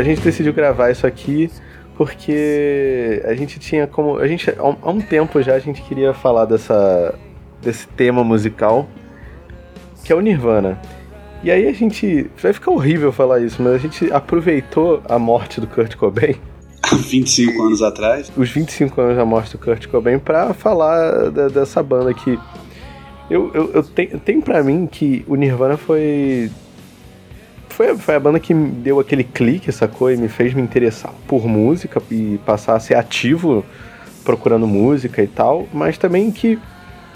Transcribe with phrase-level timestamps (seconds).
[0.00, 1.50] a gente decidiu gravar isso aqui
[2.00, 4.16] porque a gente tinha como.
[4.16, 7.14] A gente, há um tempo já a gente queria falar dessa,
[7.60, 8.88] desse tema musical,
[10.02, 10.80] que é o Nirvana.
[11.44, 12.30] E aí a gente.
[12.40, 16.36] Vai ficar horrível falar isso, mas a gente aproveitou a morte do Kurt Cobain.
[16.90, 18.32] 25 anos atrás?
[18.34, 22.38] Os 25 anos da morte do Kurt Cobain pra falar da, dessa banda que.
[23.28, 26.50] Eu, eu, eu tenho, tenho pra mim que o Nirvana foi
[27.70, 30.10] foi, foi a banda que me deu aquele clique, sacou?
[30.10, 33.64] E me fez me interessar por música e passar a ser ativo
[34.24, 36.58] procurando música e tal, mas também que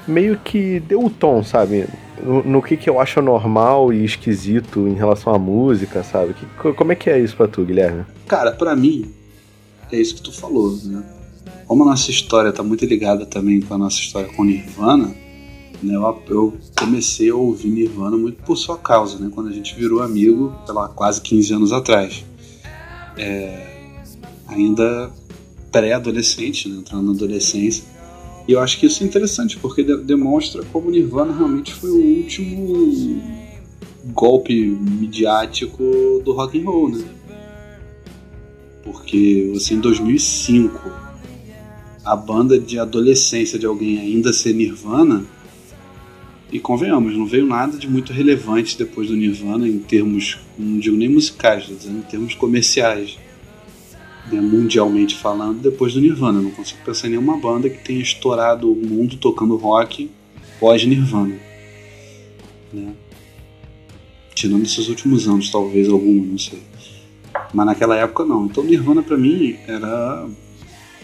[0.06, 1.86] meio que deu o tom, sabe?
[2.22, 6.34] No, no, que, que eu acho normal e esquisito em relação à música, sabe?
[6.34, 8.04] Que, como é que é isso pra tu, Guilherme?
[8.26, 9.12] Cara, para mim,
[9.90, 11.02] é isso que tu falou, né?
[11.66, 15.14] Como a nossa história tá muito ligada também com a nossa história com Nirvana,
[15.84, 15.94] né?
[15.94, 19.30] Eu, eu, comecei a ouvir Nirvana muito por sua causa, né?
[19.32, 22.24] Quando a gente virou amigo, sei lá, quase 15 anos atrás.
[23.16, 23.92] É,
[24.48, 25.10] ainda
[25.70, 26.78] pré-adolescente, né?
[26.78, 27.84] entrando na adolescência.
[28.46, 32.18] E eu acho que isso é interessante, porque de demonstra como Nirvana realmente foi o
[32.18, 33.22] último
[34.12, 35.82] golpe midiático
[36.24, 37.04] do rock and roll, né?
[38.82, 40.90] Porque você em 2005
[42.04, 45.24] a banda de adolescência de alguém ainda ser Nirvana
[46.54, 50.96] e convenhamos, não veio nada de muito relevante depois do Nirvana em termos, não digo
[50.96, 53.18] nem musicais, em termos comerciais.
[54.30, 56.40] Né, mundialmente falando, depois do Nirvana.
[56.40, 60.08] não consigo pensar em nenhuma banda que tenha estourado o mundo tocando rock
[60.60, 61.36] pós-Nirvana.
[62.72, 62.94] Né?
[64.32, 66.62] Tirando esses últimos anos, talvez algum, não sei.
[67.52, 68.46] Mas naquela época não.
[68.46, 70.24] Então Nirvana para mim era,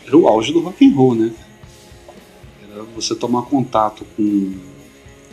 [0.06, 1.32] era o auge do rock and roll, né?
[2.70, 4.69] Era você tomar contato com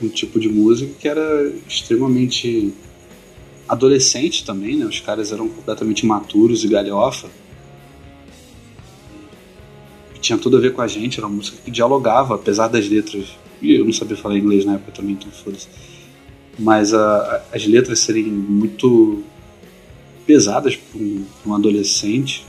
[0.02, 2.74] um tipo de música que era extremamente
[3.68, 4.86] adolescente também, né?
[4.86, 7.28] Os caras eram completamente maturos e galhofa.
[10.22, 13.28] Tinha tudo a ver com a gente, era uma música que dialogava, apesar das letras.
[13.62, 15.68] E eu não sabia falar inglês na época também, então foda-se.
[16.58, 19.24] Mas a, a, as letras serem muito
[20.26, 22.46] pesadas para um, um, adolescente,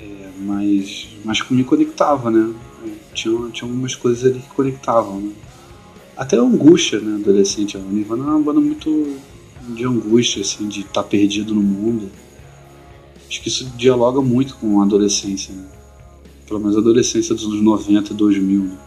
[0.00, 2.52] é, mas, mas me conectava, né?
[3.14, 5.32] Tinha, tinha algumas coisas ali que conectavam, né?
[6.16, 7.76] Até angústia, né, adolescente.
[7.76, 9.16] A Nirvana é uma banda muito
[9.68, 12.10] de angústia, assim, de estar tá perdido no mundo.
[13.28, 15.64] Acho que isso dialoga muito com a adolescência, né?
[16.46, 18.78] Pelo menos a adolescência dos anos 90 e 2000, né?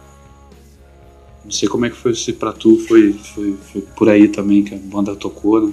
[1.44, 4.62] Não sei como é que foi se pra tu foi, foi, foi, por aí também
[4.62, 5.72] que a banda tocou, né?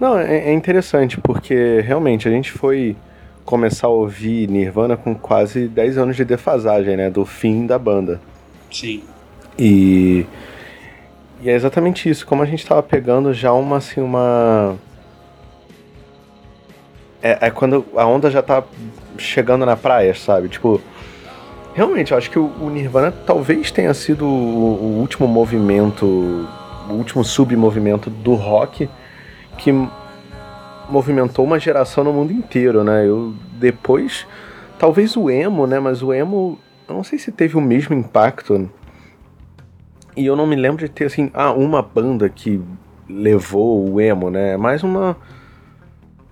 [0.00, 2.96] Não, é, é interessante, porque realmente a gente foi
[3.44, 7.10] começar a ouvir Nirvana com quase 10 anos de defasagem, né?
[7.10, 8.20] Do fim da banda.
[8.70, 9.02] Sim.
[9.58, 10.26] E
[11.44, 14.76] e é exatamente isso, como a gente tava pegando já uma, assim, uma...
[17.22, 18.64] É, é quando a onda já tá
[19.18, 20.48] chegando na praia, sabe?
[20.48, 20.80] Tipo,
[21.74, 26.06] realmente, eu acho que o, o Nirvana talvez tenha sido o, o, último movimento,
[26.88, 28.88] o último submovimento do rock
[29.58, 29.70] que
[30.88, 33.06] movimentou uma geração no mundo inteiro, né?
[33.06, 34.26] Eu depois,
[34.78, 35.78] talvez o emo, né?
[35.78, 38.70] Mas o emo, eu não sei se teve o mesmo impacto
[40.16, 42.60] e eu não me lembro de ter, assim, ah, uma banda que
[43.08, 44.56] levou o emo, né?
[44.56, 45.16] Mais uma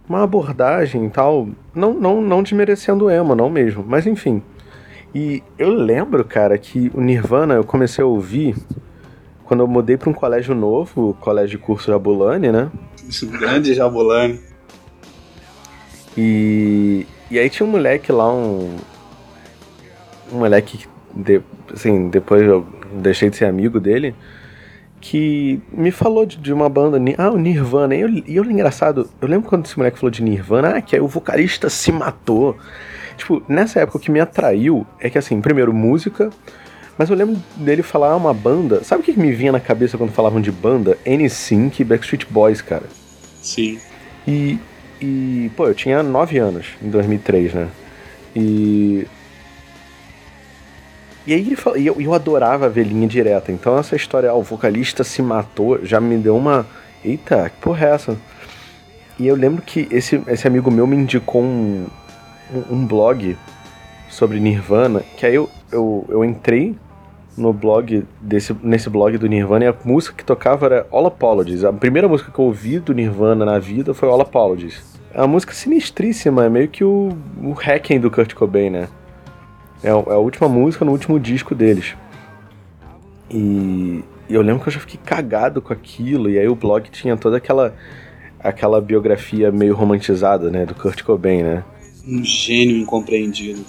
[0.09, 4.43] uma abordagem e tal, não, não, não desmerecendo o emo, não mesmo, mas enfim.
[5.15, 8.57] E eu lembro, cara, que o Nirvana eu comecei a ouvir
[9.45, 12.71] quando eu mudei para um colégio novo, o colégio de curso Jabulani, né?
[13.39, 14.41] Grande Jabulani.
[16.17, 18.77] E, e aí tinha um moleque lá, um,
[20.33, 21.41] um moleque que, de,
[21.73, 24.15] assim, depois eu deixei de ser amigo dele,
[25.01, 27.95] que me falou de, de uma banda, ah, o Nirvana.
[27.95, 30.95] E eu, e eu, engraçado, eu lembro quando esse moleque falou de Nirvana, ah, que
[30.95, 32.57] aí o vocalista se matou.
[33.17, 36.31] Tipo, nessa época o que me atraiu é que, assim, primeiro, música,
[36.97, 38.85] mas eu lembro dele falar uma banda.
[38.85, 40.97] Sabe o que me vinha na cabeça quando falavam de banda?
[41.05, 42.85] N-Sync e Backstreet Boys, cara.
[43.41, 43.79] Sim.
[44.27, 44.59] E,
[45.01, 47.69] e, pô, eu tinha 9 anos em 2003, né?
[48.37, 49.07] E
[51.27, 53.53] e aí fala, e eu, eu adorava ver linha direta.
[53.53, 56.67] Então essa história, ah, o vocalista se matou, já me deu uma.
[57.05, 58.17] Eita, que porra é essa?
[59.19, 61.87] E eu lembro que esse, esse amigo meu me indicou um,
[62.53, 63.37] um, um blog
[64.09, 66.75] sobre Nirvana, que aí eu, eu, eu entrei
[67.37, 71.65] no blog desse nesse blog do Nirvana e a música que tocava era All Apologies.
[71.65, 74.83] A primeira música que eu ouvi do Nirvana na vida foi All Apologies.
[75.15, 77.11] É uma música sinistríssima, é meio que o,
[77.43, 78.89] o hacking do Kurt Cobain, né?
[79.83, 81.95] É, é a última música no último disco deles.
[83.31, 86.31] E, e eu lembro que eu já fiquei cagado com aquilo.
[86.31, 87.75] E aí o blog tinha toda aquela
[88.43, 91.65] aquela biografia meio romantizada, né, do Kurt Cobain, né?
[92.07, 93.65] Um gênio incompreendido.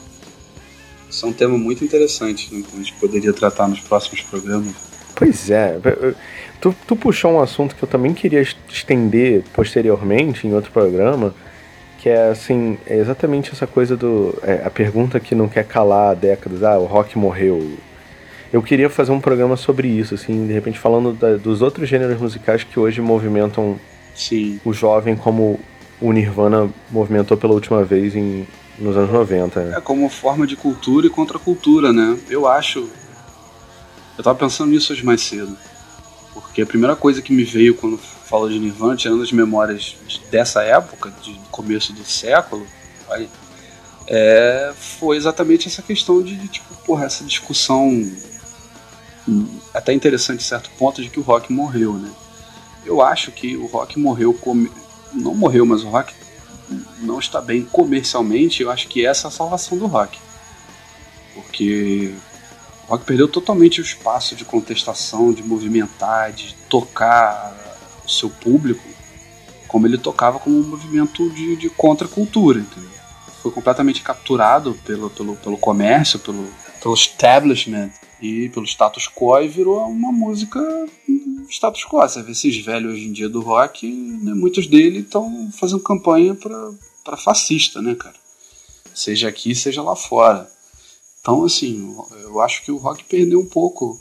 [1.08, 4.74] Isso é um tema muito interessante, né, que a gente poderia tratar nos próximos programas.
[5.16, 5.80] Pois é.
[6.60, 11.36] Tu, tu puxou um assunto que eu também queria estender posteriormente em outro programa,
[12.04, 14.38] que é assim, é exatamente essa coisa do.
[14.44, 17.78] É, a pergunta que não quer calar há décadas, ah, o rock morreu.
[18.52, 22.20] Eu queria fazer um programa sobre isso, assim, de repente falando da, dos outros gêneros
[22.20, 23.80] musicais que hoje movimentam
[24.14, 24.60] Sim.
[24.66, 25.58] o jovem como
[26.02, 28.46] o Nirvana movimentou pela última vez em,
[28.78, 29.62] nos anos 90.
[29.62, 29.78] Né?
[29.78, 32.20] É como forma de cultura e contracultura, né?
[32.30, 32.90] Eu acho.
[34.18, 35.58] Eu tava pensando nisso hoje mais cedo.
[36.34, 39.96] Porque a primeira coisa que me veio quando falo de Nirvana, tirando as memórias
[40.32, 42.66] dessa época, de começo do século,
[43.10, 43.30] aí,
[44.08, 47.90] é, foi exatamente essa questão de, de, tipo, porra, essa discussão
[49.28, 52.12] hum, até interessante certo ponto de que o rock morreu, né?
[52.86, 54.38] Eu acho que o rock morreu,
[55.14, 56.14] não morreu, mas o rock
[57.00, 60.20] não está bem comercialmente, eu acho que essa é a salvação do rock.
[61.34, 62.14] Porque
[62.88, 67.56] rock perdeu totalmente o espaço de contestação, de movimentar, de tocar
[68.06, 68.94] o seu público
[69.74, 72.92] como ele tocava como um movimento de, de contracultura, entendeu?
[73.42, 76.48] Foi completamente capturado pelo, pelo, pelo comércio, pelo,
[76.80, 77.90] pelo establishment
[78.22, 80.60] e pelo status quo e virou uma música
[81.50, 82.02] status quo.
[82.02, 86.36] Você vê esses velhos hoje em dia do rock, né, muitos deles estão fazendo campanha
[86.36, 88.16] para fascista, né, cara?
[88.94, 90.48] Seja aqui, seja lá fora.
[91.24, 93.98] Então, assim, eu acho que o rock perdeu um pouco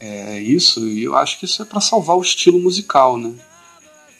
[0.00, 3.32] é, isso, e eu acho que isso é para salvar o estilo musical, né?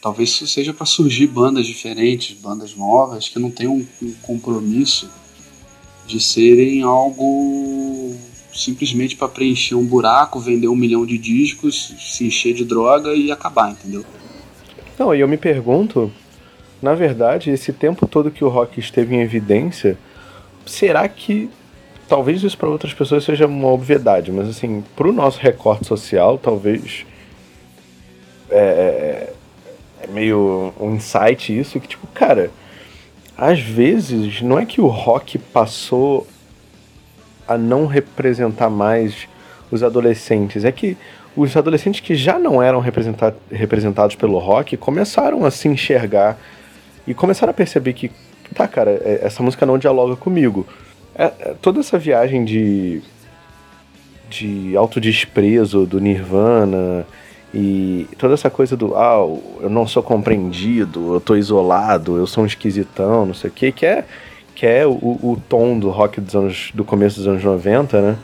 [0.01, 5.11] Talvez isso seja para surgir bandas diferentes, bandas novas, que não tenham um, compromisso
[6.07, 8.15] de serem algo
[8.55, 13.33] simplesmente para preencher um buraco, vender um milhão de discos, se encher de droga e
[13.33, 14.05] acabar, entendeu?
[14.97, 16.13] Não, e eu me pergunto,
[16.81, 19.99] na verdade, esse tempo todo que o rock esteve em evidência,
[20.65, 21.51] será que
[22.09, 26.39] talvez isso para outras pessoas seja uma obviedade, mas assim, para o nosso recorte social,
[26.39, 27.07] talvez
[28.51, 29.33] é, é,
[30.03, 32.51] é meio um insight isso que tipo, cara,
[33.37, 36.27] às vezes não é que o rock passou
[37.47, 39.29] a não representar mais
[39.71, 40.97] os adolescentes, é que
[41.37, 42.83] os adolescentes que já não eram
[43.51, 46.39] representados pelo rock começaram a se enxergar
[47.07, 48.11] e começaram a perceber que,
[48.55, 50.67] tá, cara, é, essa música não dialoga comigo.
[51.19, 53.03] É, é, toda essa viagem de,
[54.31, 57.05] de autodesprezo do Nirvana
[57.53, 59.17] e toda essa coisa do ah,
[59.61, 63.73] eu não sou compreendido, eu tô isolado, eu sou um esquisitão, não sei o que,
[63.73, 64.05] que é,
[64.55, 68.19] que é o, o tom do rock dos anos, do começo dos anos 90, né?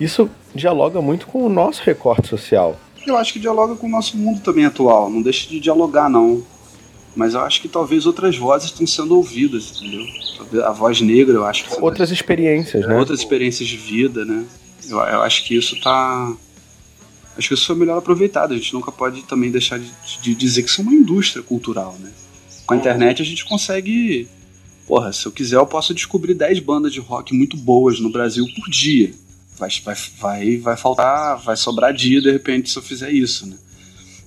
[0.00, 2.74] Isso dialoga muito com o nosso recorte social.
[3.06, 6.42] Eu acho que dialoga com o nosso mundo também atual, não deixa de dialogar não.
[7.14, 10.64] Mas eu acho que talvez outras vozes estão sendo ouvidas, entendeu?
[10.64, 11.80] A voz negra, eu acho que.
[11.80, 12.96] Outras experiências, né?
[12.96, 14.44] Outras experiências de vida, né?
[14.88, 16.32] Eu, eu, acho que isso tá.
[17.36, 18.52] Acho que isso foi melhor aproveitado.
[18.52, 19.90] A gente nunca pode também deixar de,
[20.22, 22.10] de dizer que isso é uma indústria cultural, né?
[22.66, 24.28] Com a internet a gente consegue.
[24.86, 28.44] Porra, se eu quiser, eu posso descobrir 10 bandas de rock muito boas no Brasil
[28.56, 29.12] por dia.
[29.56, 33.56] Vai, vai, vai, vai faltar, vai sobrar dia de repente se eu fizer isso, né?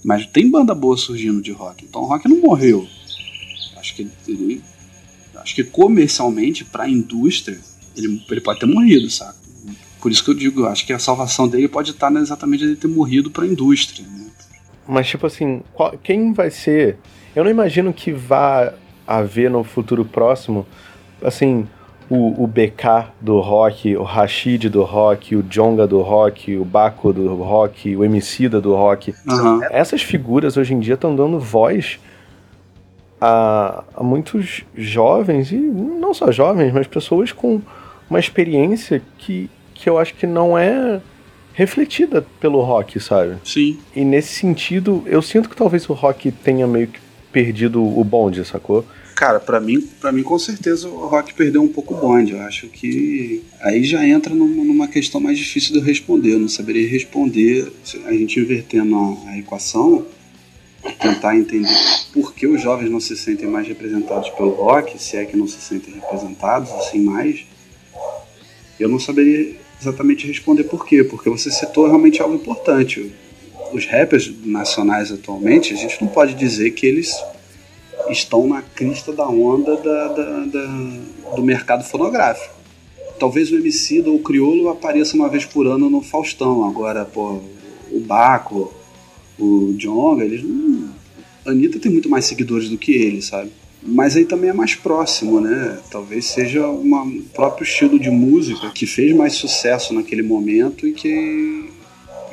[0.04, 1.86] Mas tem banda boa surgindo de rock.
[1.86, 2.88] Então o rock não morreu.
[3.78, 4.62] Acho que ele,
[5.36, 7.60] acho que comercialmente para a indústria
[7.96, 9.38] ele, ele pode ter morrido, sabe?
[10.02, 12.88] Por isso que eu digo, acho que a salvação dele pode estar exatamente ele ter
[12.88, 14.06] morrido para a indústria.
[14.06, 14.28] Né?
[14.88, 16.98] Mas tipo assim, qual, quem vai ser?
[17.34, 18.74] Eu não imagino que vá
[19.08, 20.66] haver no futuro próximo,
[21.22, 21.68] assim,
[22.10, 27.14] o, o BK do rock, o Rashid do rock, o Jonga do rock, o Baco
[27.14, 29.14] do rock, o Emicida do rock.
[29.28, 29.62] Uhum.
[29.70, 32.00] Essas figuras hoje em dia estão dando voz
[33.20, 37.62] a, a muitos jovens, e não só jovens, mas pessoas com
[38.10, 41.00] uma experiência que, que eu acho que não é
[41.54, 43.36] refletida pelo rock, sabe?
[43.44, 43.80] Sim.
[43.96, 47.00] E nesse sentido, eu sinto que talvez o rock tenha meio que
[47.32, 48.86] perdido o bonde, sacou?
[49.16, 52.34] Cara, para mim, para mim com certeza o rock perdeu um pouco o bonde.
[52.34, 56.34] Eu acho que aí já entra numa, questão mais difícil de eu responder.
[56.34, 57.72] Eu não saberia responder
[58.06, 58.96] a gente invertendo
[59.28, 60.06] a equação,
[61.00, 61.74] tentar entender
[62.12, 65.48] por que os jovens não se sentem mais representados pelo rock, se é que não
[65.48, 67.46] se sentem representados assim mais.
[68.80, 73.12] Eu não saberia exatamente responder por quê, porque você citou realmente algo importante.
[73.72, 77.14] Os rappers nacionais atualmente, a gente não pode dizer que eles
[78.10, 82.54] estão na crista da onda da, da, da, do mercado fonográfico.
[83.20, 86.68] Talvez o MC ou o Criolo apareça uma vez por ano no Faustão.
[86.68, 87.40] Agora, pô,
[87.92, 88.74] o Baco,
[89.40, 90.90] o Jonga, eles não,
[91.46, 93.52] A Anitta tem muito mais seguidores do que ele, sabe?
[93.86, 95.78] Mas aí também é mais próximo, né?
[95.92, 100.94] Talvez seja uma, um próprio estilo de música que fez mais sucesso naquele momento e
[100.94, 101.70] que,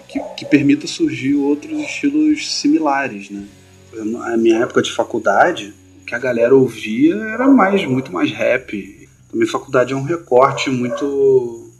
[0.08, 3.44] que, que permita surgir outros estilos similares, né?
[3.92, 9.09] Na minha época de faculdade, o que a galera ouvia era mais, muito mais rap.
[9.30, 11.70] Também faculdade é um recorte muito,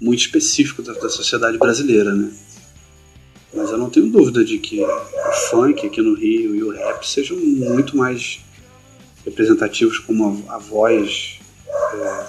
[0.00, 2.32] muito específico da, da sociedade brasileira, né?
[3.54, 7.02] Mas eu não tenho dúvida de que o funk aqui no Rio e o rap
[7.08, 8.40] sejam muito mais
[9.24, 11.40] representativos como a, a voz
[11.94, 12.26] é,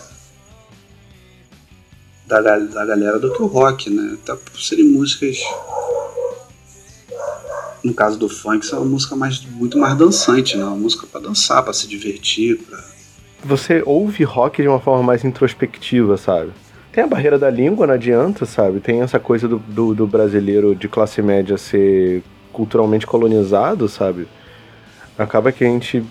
[2.26, 4.18] da, da galera do que o rock, né?
[4.22, 5.40] Até por serem músicas.
[7.84, 10.64] No caso do funk, são uma música mais, muito mais dançante, né?
[10.64, 12.58] Uma música para dançar, para se divertir.
[12.58, 12.78] Pra...
[13.44, 16.52] Você ouve rock de uma forma mais introspectiva, sabe?
[16.92, 18.80] Tem a barreira da língua, não adianta, sabe?
[18.80, 24.28] Tem essa coisa do, do, do brasileiro de classe média ser culturalmente colonizado, sabe?
[25.18, 26.04] Acaba que a gente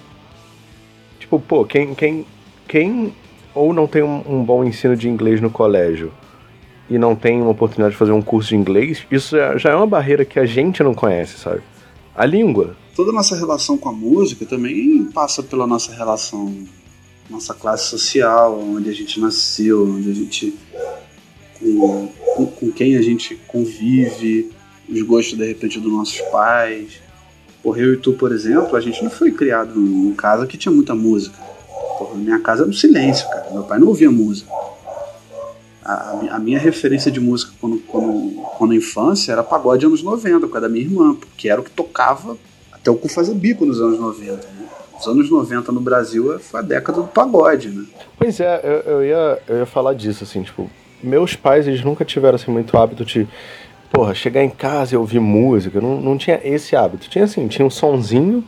[1.29, 2.25] Tipo, pô, quem, quem,
[2.67, 3.13] quem
[3.55, 6.11] ou não tem um, um, bom ensino de inglês no colégio
[6.91, 9.87] e não tem uma oportunidade de fazer um curso de inglês, isso já é uma
[9.87, 11.61] barreira que a gente não conhece, sabe?
[12.15, 12.77] A língua.
[12.97, 16.53] Toda a nossa relação com a música também passa pela nossa relação,
[17.31, 20.55] nossa classe social, onde a gente nasceu, onde a gente.
[21.61, 24.51] com, com, com quem a gente convive,
[24.89, 27.01] os gostos de repente dos nossos pais.
[27.63, 30.73] Porra, eu e tu, por exemplo, a gente não foi criado em casa que tinha
[30.73, 31.39] muita música.
[31.99, 33.51] Porra, minha casa era um silêncio, cara.
[33.53, 34.51] Meu pai não ouvia música.
[35.91, 40.53] A, a, minha referência de música quando, quando, quando infância era pagode anos 90, por
[40.53, 42.37] causa da minha irmã, porque era o que tocava
[42.71, 44.33] até o cu fazer bico nos anos 90.
[44.33, 44.69] Né?
[45.01, 47.87] Os anos 90 no Brasil foi a década do pagode, né?
[48.19, 50.71] Pois é, eu, eu, ia, eu ia falar disso, assim, tipo,
[51.03, 53.27] meus pais, eles nunca tiveram, assim, muito hábito de
[53.91, 57.09] porra, chegar em casa e ouvir música, não, não tinha esse hábito.
[57.09, 58.45] Tinha assim, tinha um sonzinho,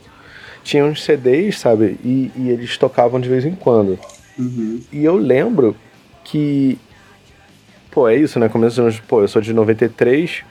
[0.63, 1.97] tinha uns CDs, sabe?
[2.03, 3.97] E, e eles tocavam de vez em quando.
[4.37, 4.81] Uhum.
[4.91, 5.75] E eu lembro
[6.23, 6.77] que.
[7.91, 8.47] Pô, é isso, né?
[8.47, 8.99] Começo dos anos.
[9.01, 10.43] Pô, eu sou de 93.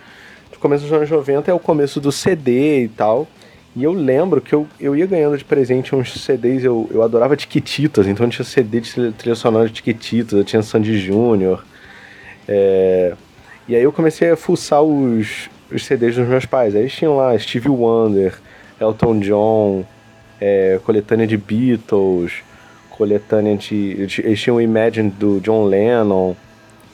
[0.60, 3.26] Começo dos anos 90 é o começo do CD e tal.
[3.74, 7.36] E eu lembro que eu, eu ia ganhando de presente uns CDs, eu, eu adorava
[7.36, 11.64] Tiquititas, então tinha CD de trilha sonora de Tiquititas, eu tinha Sandy Júnior.
[12.46, 13.14] É,
[13.66, 16.74] e aí eu comecei a fuçar os, os CDs dos meus pais.
[16.74, 18.34] Aí tinham lá Stevie Wonder,
[18.78, 19.86] Elton John,
[20.38, 22.42] é, coletânea de Beatles,
[22.90, 24.10] coletânea de.
[24.18, 26.34] Eles tinham Imagine do John Lennon,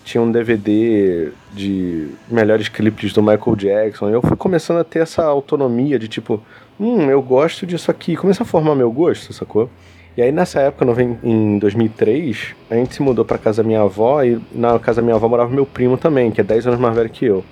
[0.06, 4.08] tinha um DVD de melhores clipes do Michael Jackson.
[4.08, 6.40] Eu fui começando a ter essa autonomia de tipo,
[6.78, 8.14] hum, eu gosto disso aqui.
[8.14, 9.68] Começa a formar meu gosto, sacou?
[10.16, 10.86] E aí nessa época,
[11.25, 15.02] em 2003, a gente se mudou para casa da minha avó e na casa da
[15.02, 17.44] minha avó morava meu primo também, que é 10 anos mais velho que eu.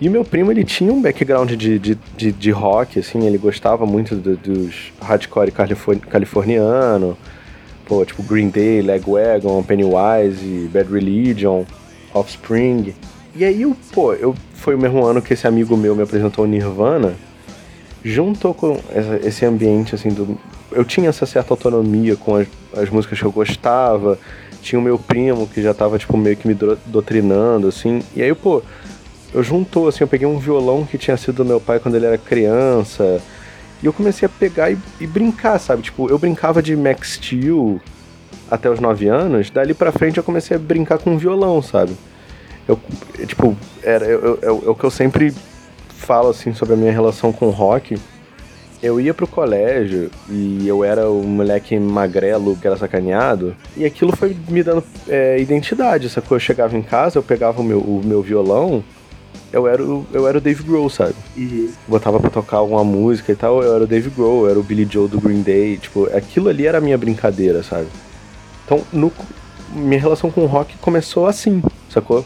[0.00, 3.84] E meu primo, ele tinha um background de, de, de, de rock, assim, ele gostava
[3.84, 5.52] muito do, dos hardcore
[6.08, 7.18] californiano,
[7.86, 11.64] pô, tipo Green Day, Legwagon, Pennywise, Bad Religion,
[12.14, 12.94] Offspring.
[13.34, 16.44] E aí, eu, pô, eu, foi o mesmo ano que esse amigo meu me apresentou
[16.44, 17.14] o Nirvana,
[18.04, 18.78] juntou com
[19.24, 20.38] esse ambiente, assim, do,
[20.74, 22.46] eu tinha essa certa autonomia com as,
[22.76, 24.18] as, músicas que eu gostava.
[24.60, 26.54] Tinha o meu primo que já tava, tipo, meio que me
[26.86, 28.02] doutrinando, assim.
[28.14, 28.62] E aí, pô,
[29.34, 32.06] eu juntou, assim, eu peguei um violão que tinha sido do meu pai quando ele
[32.06, 33.20] era criança.
[33.82, 35.82] E eu comecei a pegar e, e brincar, sabe?
[35.82, 37.80] Tipo, eu brincava de Max Steel
[38.50, 39.50] até os 9 anos.
[39.50, 41.96] Dali pra frente eu comecei a brincar com violão, sabe?
[42.68, 42.78] Eu,
[43.26, 45.34] tipo, era eu, eu, é o que eu sempre
[45.88, 47.98] falo, assim, sobre a minha relação com rock
[48.82, 54.14] eu ia pro colégio e eu era o moleque magrelo que era sacaneado, e aquilo
[54.14, 56.36] foi me dando é, identidade, sacou?
[56.36, 58.82] Eu chegava em casa, eu pegava o meu, o meu violão,
[59.52, 61.14] eu era, o, eu era o Dave Grohl, sabe?
[61.36, 61.70] Uhum.
[61.86, 64.62] Botava pra tocar alguma música e tal, eu era o Dave Grohl, eu era o
[64.62, 67.86] Billy Joe do Green Day, tipo, aquilo ali era a minha brincadeira, sabe?
[68.64, 69.12] Então, no,
[69.74, 72.24] minha relação com o rock começou assim, sacou?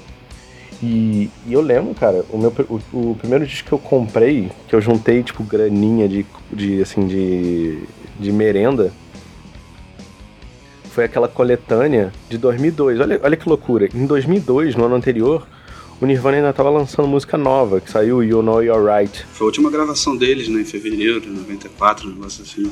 [0.82, 4.74] E, e, eu lembro, cara, o, meu, o, o, primeiro disco que eu comprei, que
[4.74, 7.82] eu juntei, tipo, graninha de, de assim, de,
[8.20, 8.92] de merenda,
[10.90, 13.00] foi aquela coletânea de 2002.
[13.00, 13.88] Olha, olha que loucura.
[13.94, 15.46] Em 2002, no ano anterior,
[16.00, 19.24] o Nirvana ainda tava lançando música nova, que saiu You Know You're Right.
[19.32, 22.70] Foi a última gravação deles, né, em fevereiro de 94, um negócio assim.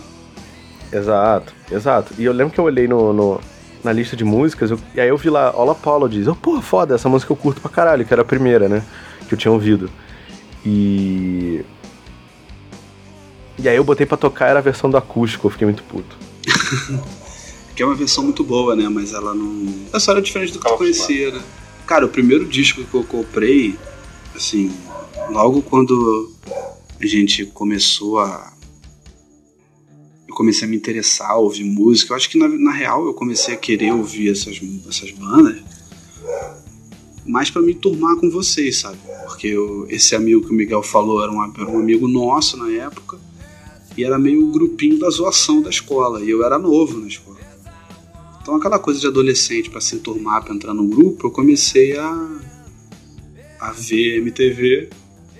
[0.92, 2.14] Exato, exato.
[2.18, 3.40] E eu lembro que eu olhei no, no
[3.82, 6.26] na lista de músicas, eu, e aí eu vi lá All Apologies.
[6.26, 8.82] Eu, pô, foda, essa música eu curto pra caralho, que era a primeira, né?
[9.28, 9.90] Que eu tinha ouvido.
[10.64, 11.62] E.
[13.58, 16.16] E aí eu botei pra tocar, era a versão do acústico, eu fiquei muito puto.
[17.76, 18.88] que é uma versão muito boa, né?
[18.88, 19.66] Mas ela não.
[19.92, 21.40] Essa era diferente do que eu conhecia, né?
[21.86, 23.76] Cara, o primeiro disco que eu comprei,
[24.34, 24.72] assim,
[25.30, 26.32] logo quando
[27.00, 28.52] a gente começou a,
[30.26, 32.12] eu comecei a me interessar, a ouvir música.
[32.12, 35.62] Eu acho que na, na real eu comecei a querer ouvir essas, essas bandas
[37.26, 38.98] mais para me turmar com vocês, sabe?
[39.26, 42.70] Porque eu, esse amigo que o Miguel falou era um, era um amigo nosso na
[42.70, 43.18] época
[43.96, 47.33] e era meio o grupinho da zoação da escola e eu era novo na escola.
[48.44, 52.38] Então aquela coisa de adolescente para se enturmar, para entrar num grupo, eu comecei a,
[53.58, 54.90] a ver MTV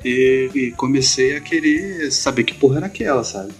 [0.02, 3.52] e, e comecei a querer saber que porra era aquela, sabe?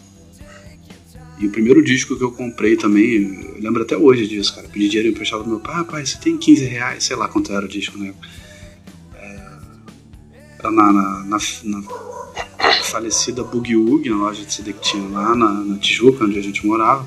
[1.38, 4.66] E o primeiro disco que eu comprei também, eu lembro até hoje disso, cara.
[4.66, 7.52] Pedi dinheiro emprestado do meu pai, ah, pai, você tem 15 reais, sei lá quanto
[7.52, 8.14] era o disco, né?
[9.14, 9.48] É,
[10.58, 11.82] era na, na, na, na
[12.84, 16.42] falecida Boogie Woogie, na loja de CD que tinha lá na, na Tijuca, onde a
[16.42, 17.06] gente morava,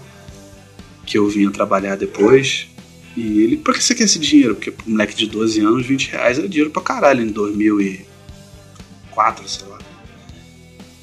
[1.08, 2.68] que eu vinha trabalhar depois.
[3.16, 4.54] E ele, por que você quer esse dinheiro?
[4.54, 9.68] Porque pro moleque de 12 anos, 20 reais era dinheiro pra caralho em 2004, sei
[9.68, 9.80] lá.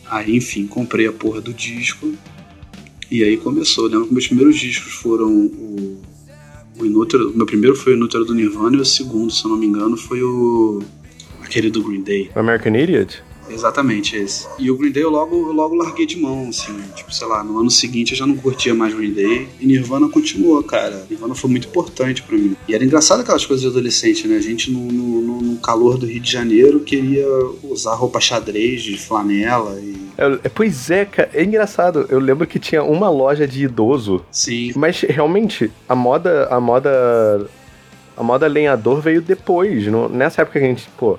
[0.09, 2.15] Aí, enfim, comprei a porra do disco
[3.11, 3.87] e aí começou.
[3.87, 6.01] Eu lembro que meus primeiros discos foram o,
[6.79, 7.33] o Inútero.
[7.35, 9.97] Meu primeiro foi o Inútero do Nirvana e o segundo, se eu não me engano,
[9.97, 10.83] foi o.
[11.43, 12.31] aquele do Green Day.
[12.37, 13.21] American Idiot?
[13.49, 14.47] Exatamente esse.
[14.59, 16.77] E o Green Day eu logo, eu logo larguei de mão, assim.
[16.95, 19.49] Tipo, sei lá, no ano seguinte eu já não curtia mais Green Day.
[19.61, 21.07] E Nirvana continuou, cara.
[21.09, 22.57] Nirvana foi muito importante para mim.
[22.69, 24.37] E era engraçado aquelas coisas de adolescente, né?
[24.37, 27.27] A gente no, no, no calor do Rio de Janeiro queria
[27.63, 32.07] usar roupa xadrez de flanela e é, pois é, cara, é engraçado.
[32.09, 34.25] Eu lembro que tinha uma loja de idoso.
[34.31, 34.73] Sim.
[34.77, 36.47] Mas realmente, a moda.
[36.51, 37.49] A moda.
[38.17, 39.87] A moda lenhador veio depois.
[39.89, 41.19] No, nessa época que a gente, pô,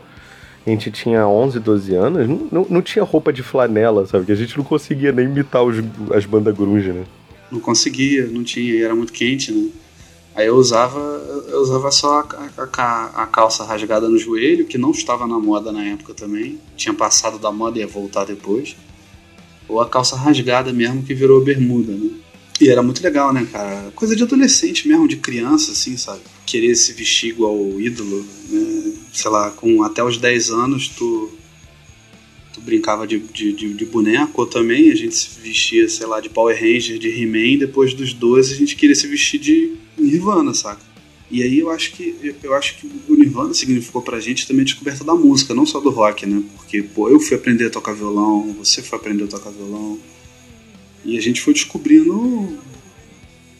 [0.65, 4.25] a gente tinha 11, 12 anos, não, não, não tinha roupa de flanela, sabe?
[4.25, 5.77] Que a gente não conseguia nem imitar os,
[6.11, 7.03] as bandas grunge, né?
[7.51, 9.69] Não conseguia, não tinha, era muito quente, né?
[10.35, 10.99] Aí eu usava,
[11.49, 15.71] eu usava só a, a, a, calça rasgada no joelho, que não estava na moda
[15.71, 16.59] na época também.
[16.75, 18.75] Tinha passado da moda e ia voltar depois.
[19.69, 22.09] Ou a calça rasgada mesmo, que virou bermuda, né?
[22.59, 23.91] E era muito legal, né, cara?
[23.95, 26.21] Coisa de adolescente mesmo, de criança, assim, sabe?
[26.45, 28.93] Querer se vestir igual o ídolo, né?
[29.11, 31.29] Sei lá, com até os 10 anos tu,
[32.53, 36.29] tu brincava de, de, de, de boneco, também a gente se vestia, sei lá, de
[36.29, 40.81] Power Ranger, de He-Man, depois dos 12 a gente queria se vestir de Nirvana, saca?
[41.29, 44.65] E aí eu acho que eu acho que o Nirvana significou pra gente também a
[44.65, 46.41] descoberta da música, não só do rock, né?
[46.55, 49.99] Porque, pô, eu fui aprender a tocar violão, você foi aprender a tocar violão.
[51.05, 52.57] E a gente foi descobrindo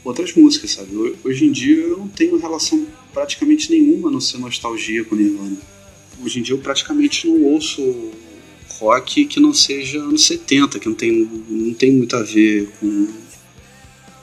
[0.04, 1.16] outras músicas, sabe?
[1.24, 5.58] Hoje em dia eu não tenho relação praticamente nenhuma a não ser nostalgia com Nirvana.
[6.24, 8.12] Hoje em dia eu praticamente não ouço
[8.80, 13.08] rock que não seja anos 70, que não tem, não tem muito a ver com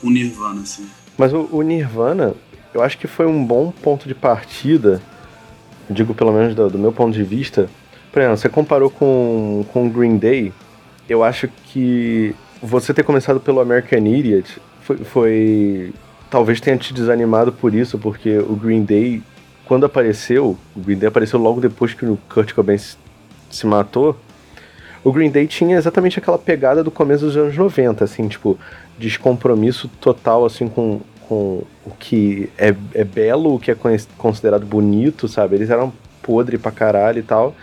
[0.02, 0.84] o Nirvana, assim.
[1.16, 2.34] Mas o, o, Nirvana,
[2.74, 5.00] eu acho que foi um bom ponto de partida,
[5.88, 7.70] digo pelo menos do, do meu ponto de vista.
[8.10, 10.52] Por exemplo, você comparou com, com Green Day,
[11.08, 15.92] eu acho que você ter começado pelo American Idiot foi, foi
[16.30, 19.22] talvez tenha te desanimado por isso, porque o Green Day,
[19.66, 22.96] quando apareceu, o Green Day apareceu logo depois que o Kurt Cobain se,
[23.50, 24.16] se matou,
[25.04, 28.56] o Green Day tinha exatamente aquela pegada do começo dos anos 90, assim, tipo,
[28.96, 33.76] descompromisso total, assim, com, com o que é, é belo, o que é
[34.16, 35.56] considerado bonito, sabe?
[35.56, 37.54] Eles eram podre pra caralho e tal.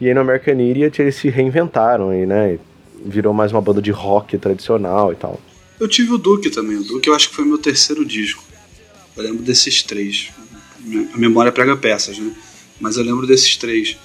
[0.00, 2.58] E aí no American Idiot eles se reinventaram e, né,
[3.04, 5.40] virou mais uma banda de rock tradicional e tal.
[5.78, 8.42] Eu tive o Duke também, o Duke eu acho que foi meu terceiro disco.
[9.16, 10.30] Eu lembro desses três.
[11.12, 12.32] A memória prega peças, né?
[12.80, 13.96] Mas eu lembro desses três.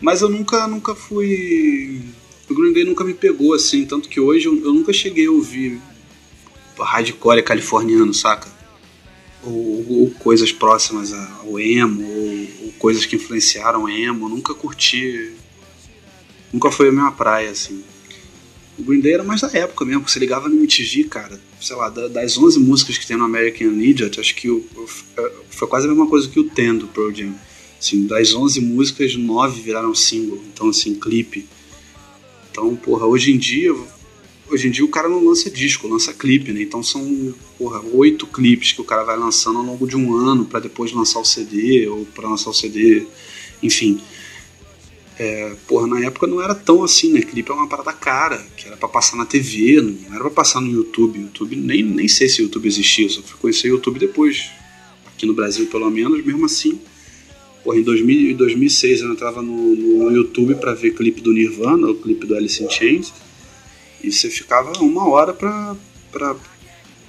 [0.00, 2.02] Mas eu nunca, nunca fui.
[2.48, 5.30] O Green Day nunca me pegou assim, tanto que hoje eu, eu nunca cheguei a
[5.30, 5.80] ouvir
[6.78, 8.48] hardcore californiano, saca?
[9.42, 14.28] Ou, ou, coisas próximas ao emo, ou, ou, coisas que influenciaram emo.
[14.28, 15.32] Nunca curti.
[16.52, 17.82] Nunca foi a minha praia, assim.
[18.80, 21.90] O Green Day era mais da época mesmo, você ligava no MTV, cara, sei lá,
[21.90, 24.64] das 11 músicas que tem no American Idiot, acho que o,
[25.18, 27.34] é, foi quase a mesma coisa que o Ten do Pearl Jam.
[27.78, 31.46] Assim, das 11 músicas, 9 viraram single, então assim, clipe.
[32.50, 33.74] Então, porra, hoje em dia
[34.48, 36.62] hoje em dia o cara não lança disco, lança clipe, né?
[36.62, 40.44] Então são, porra, oito clipes que o cara vai lançando ao longo de um ano
[40.44, 43.06] para depois lançar o CD ou para lançar o CD,
[43.62, 44.00] enfim.
[45.22, 47.20] É, porra, na época não era tão assim, né?
[47.20, 50.62] Clipe é uma parada cara, que era para passar na TV, não era pra passar
[50.62, 51.20] no YouTube.
[51.20, 54.50] YouTube nem, nem sei se o YouTube existia, só fui conhecer o YouTube depois.
[55.04, 56.80] Aqui no Brasil, pelo menos, mesmo assim.
[57.62, 61.96] Porra, em 2000, 2006 eu entrava no, no YouTube para ver clipe do Nirvana, o
[61.96, 63.12] clipe do Alice in Chains.
[64.02, 65.76] E você ficava uma hora pra,
[66.10, 66.34] pra,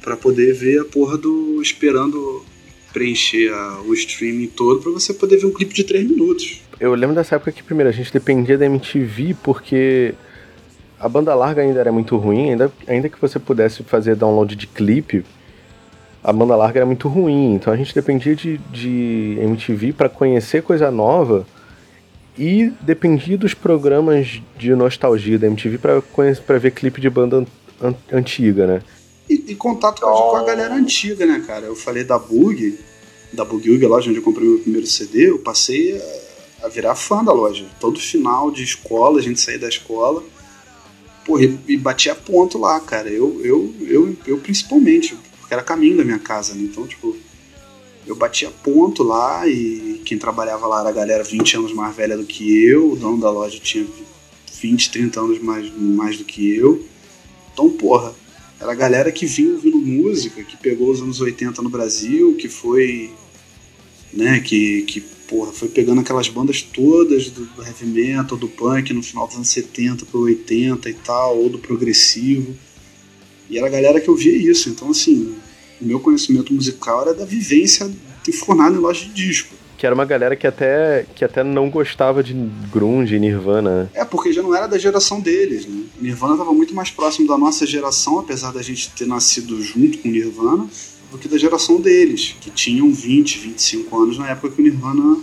[0.01, 1.61] pra poder ver a porra do.
[1.61, 2.43] esperando
[2.91, 6.61] preencher a, o streaming todo para você poder ver um clipe de 3 minutos.
[6.79, 10.13] Eu lembro dessa época que, primeiro, a gente dependia da MTV porque
[10.99, 14.67] a banda larga ainda era muito ruim, ainda, ainda que você pudesse fazer download de
[14.67, 15.25] clipe,
[16.23, 17.53] a banda larga era muito ruim.
[17.55, 21.45] Então a gente dependia de, de MTV para conhecer coisa nova
[22.37, 27.45] e dependia dos programas de nostalgia da MTV para ver clipe de banda
[27.81, 28.81] an antiga, né?
[29.31, 31.65] E, e contato com a, com a, galera antiga, né, cara?
[31.65, 32.77] Eu falei da Bug,
[33.31, 35.97] da Bug Ug, a loja onde eu comprei meu primeiro CD, eu passei
[36.61, 37.65] a, a virar fã da loja.
[37.79, 40.21] Todo final de escola, a gente saía da escola,
[41.25, 43.07] porra, e, e batia ponto lá, cara.
[43.07, 46.63] Eu, eu, eu, eu principalmente, porque era caminho da minha casa, né?
[46.63, 47.15] Então, tipo,
[48.05, 52.17] eu batia ponto lá e quem trabalhava lá era a galera 20 anos mais velha
[52.17, 53.87] do que eu, o dono da loja tinha
[54.59, 56.83] 20, 30 anos mais, mais do que eu.
[57.53, 58.13] Então, porra,
[58.61, 62.47] era a galera que vinha ouvindo música, que pegou os anos 80 no Brasil, que
[62.47, 63.11] foi.
[64.13, 69.01] né, que, que porra, foi pegando aquelas bandas todas do, heavy metal, do punk no
[69.01, 72.55] final dos anos 70 pro 80 e tal, ou do progressivo.
[73.49, 74.69] E era a galera que ouvia isso.
[74.69, 75.35] Então, assim,
[75.81, 77.91] o meu conhecimento musical era da vivência
[78.29, 79.55] enfornada em loja de disco.
[79.81, 82.35] Que era uma galera que até, que até não gostava de
[82.71, 83.89] grunge, Nirvana.
[83.95, 85.85] É, porque já não era da geração deles, né?
[85.99, 90.07] Nirvana estava muito mais próximo da nossa geração, apesar da gente ter nascido junto com
[90.07, 90.69] Nirvana,
[91.09, 95.17] do que da geração deles, que tinham 20, 25 anos na época que o Nirvana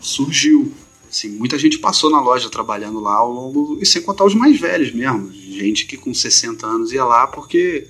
[0.00, 0.72] surgiu.
[1.10, 4.58] Assim, muita gente passou na loja trabalhando lá ao longo, e sem contar os mais
[4.58, 5.30] velhos mesmo.
[5.30, 7.88] Gente que com 60 anos ia lá porque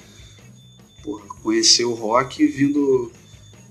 [1.04, 3.12] porra, conheceu o rock vindo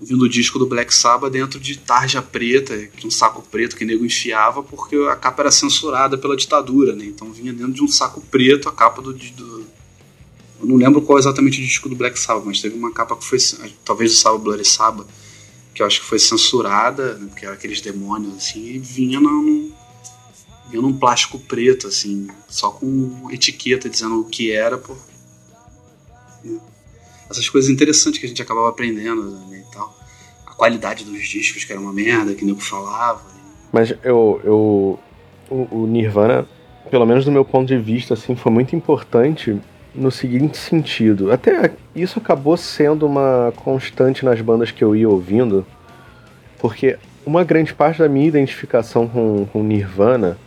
[0.02, 3.86] vindo o disco do Black Sabbath dentro de tarja preta, um saco preto que o
[3.86, 7.04] nego enfiava, porque a capa era censurada pela ditadura, né?
[7.04, 9.66] Então vinha dentro de um saco preto a capa do, do
[10.62, 13.24] eu não lembro qual exatamente o disco do Black Sabbath, mas teve uma capa que
[13.24, 13.38] foi
[13.84, 15.08] talvez do Sabbath Bloody Sabbath,
[15.74, 17.26] que eu acho que foi censurada, né?
[17.26, 19.72] porque era aqueles demônios assim, e vinha num,
[20.70, 24.96] vinha num plástico preto assim, só com etiqueta dizendo o que era, por
[27.32, 29.96] essas coisas interessantes que a gente acabava aprendendo né, e tal.
[30.46, 33.22] A qualidade dos discos, que era uma merda, que o nego falava.
[33.72, 34.40] Mas eu.
[34.44, 34.98] eu
[35.50, 36.46] o, o Nirvana,
[36.90, 39.60] pelo menos do meu ponto de vista, assim, foi muito importante
[39.94, 41.30] no seguinte sentido.
[41.30, 45.66] Até isso acabou sendo uma constante nas bandas que eu ia ouvindo,
[46.58, 50.38] porque uma grande parte da minha identificação com, com Nirvana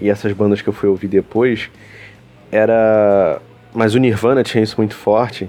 [0.00, 1.68] e essas bandas que eu fui ouvir depois
[2.50, 3.40] era.
[3.72, 5.48] Mas o Nirvana tinha isso muito forte,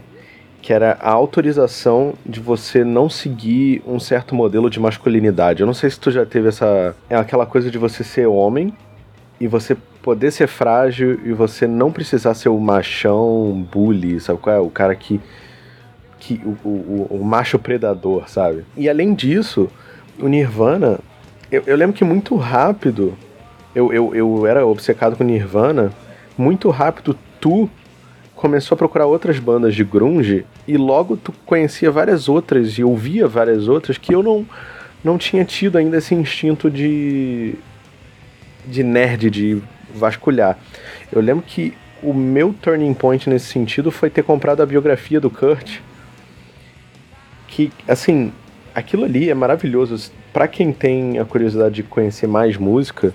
[0.61, 5.61] que era a autorização de você não seguir um certo modelo de masculinidade.
[5.61, 6.95] Eu não sei se tu já teve essa.
[7.09, 8.71] É aquela coisa de você ser homem
[9.39, 14.55] e você poder ser frágil e você não precisar ser o machão bully, sabe qual
[14.55, 14.59] é?
[14.59, 15.19] O cara que.
[16.19, 18.63] que o, o, o macho predador, sabe?
[18.77, 19.67] E além disso,
[20.19, 20.99] o Nirvana.
[21.51, 23.17] Eu, eu lembro que muito rápido.
[23.73, 25.91] Eu, eu, eu era obcecado com Nirvana.
[26.37, 27.69] Muito rápido, tu
[28.41, 33.27] começou a procurar outras bandas de grunge e logo tu conhecia várias outras e ouvia
[33.27, 34.43] várias outras que eu não,
[35.03, 37.53] não tinha tido ainda esse instinto de
[38.65, 39.61] de nerd de
[39.93, 40.57] vasculhar.
[41.11, 45.29] Eu lembro que o meu turning point nesse sentido foi ter comprado a biografia do
[45.29, 45.77] Kurt,
[47.47, 48.33] que assim,
[48.73, 50.11] aquilo ali é maravilhoso.
[50.33, 53.13] Para quem tem a curiosidade de conhecer mais música,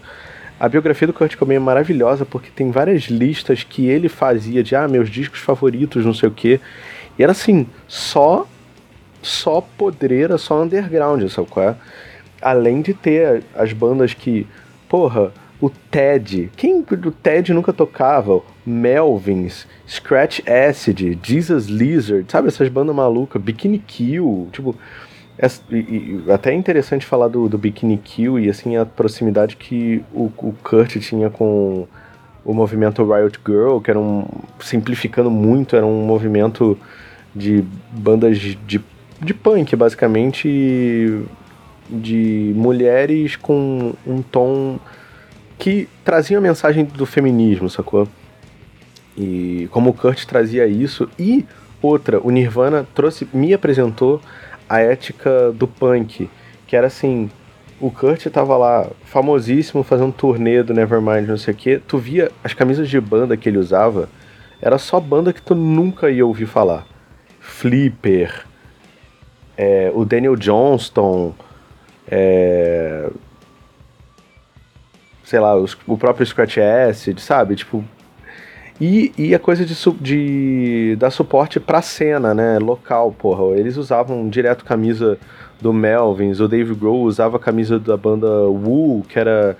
[0.59, 4.75] a biografia do Kurt Cobain é maravilhosa porque tem várias listas que ele fazia de
[4.75, 6.61] ah, meus discos favoritos, não sei o quê.
[7.19, 8.47] E era assim, só
[9.23, 11.77] só podreira, só underground, sabe qual é?
[12.41, 14.47] Além de ter as bandas que,
[14.89, 18.41] porra, o Ted, quem do Ted nunca tocava?
[18.65, 24.77] Melvins, Scratch Acid, Jesus Lizard, sabe essas bandas malucas, Bikini Kill, tipo,
[25.39, 29.57] é, e, e, até é interessante falar do, do Bikini Kill e assim a proximidade
[29.57, 31.87] que o, o Kurt tinha com
[32.45, 34.25] o movimento Riot Girl, que era um.
[34.61, 36.79] simplificando muito, era um movimento
[37.35, 38.81] de bandas de,
[39.21, 41.23] de punk, basicamente,
[41.91, 44.79] de mulheres com um tom
[45.59, 48.09] que trazia a mensagem do feminismo, sacou?
[49.17, 51.45] E como o Kurt trazia isso, e
[51.83, 54.21] outra, o Nirvana trouxe, me apresentou
[54.69, 56.29] a ética do punk,
[56.67, 57.31] que era assim,
[57.81, 62.31] o Kurt tava lá, famosíssimo, fazendo turnê do Nevermind, não sei o que, tu via
[62.43, 64.09] as camisas de banda que ele usava,
[64.61, 66.87] era só banda que tu nunca ia ouvir falar.
[67.39, 68.45] Flipper,
[69.57, 71.35] é, o Daniel Johnston,
[72.09, 73.09] é,
[75.23, 77.57] sei lá, os, o próprio Scratch Acid, sabe?
[77.57, 77.85] Tipo,
[78.81, 82.59] e, e a coisa de, de dar suporte pra cena, né?
[82.59, 83.59] Local, porra.
[83.59, 85.19] Eles usavam direto camisa
[85.61, 89.57] do Melvins, o Dave Grohl usava a camisa da banda Woo, que era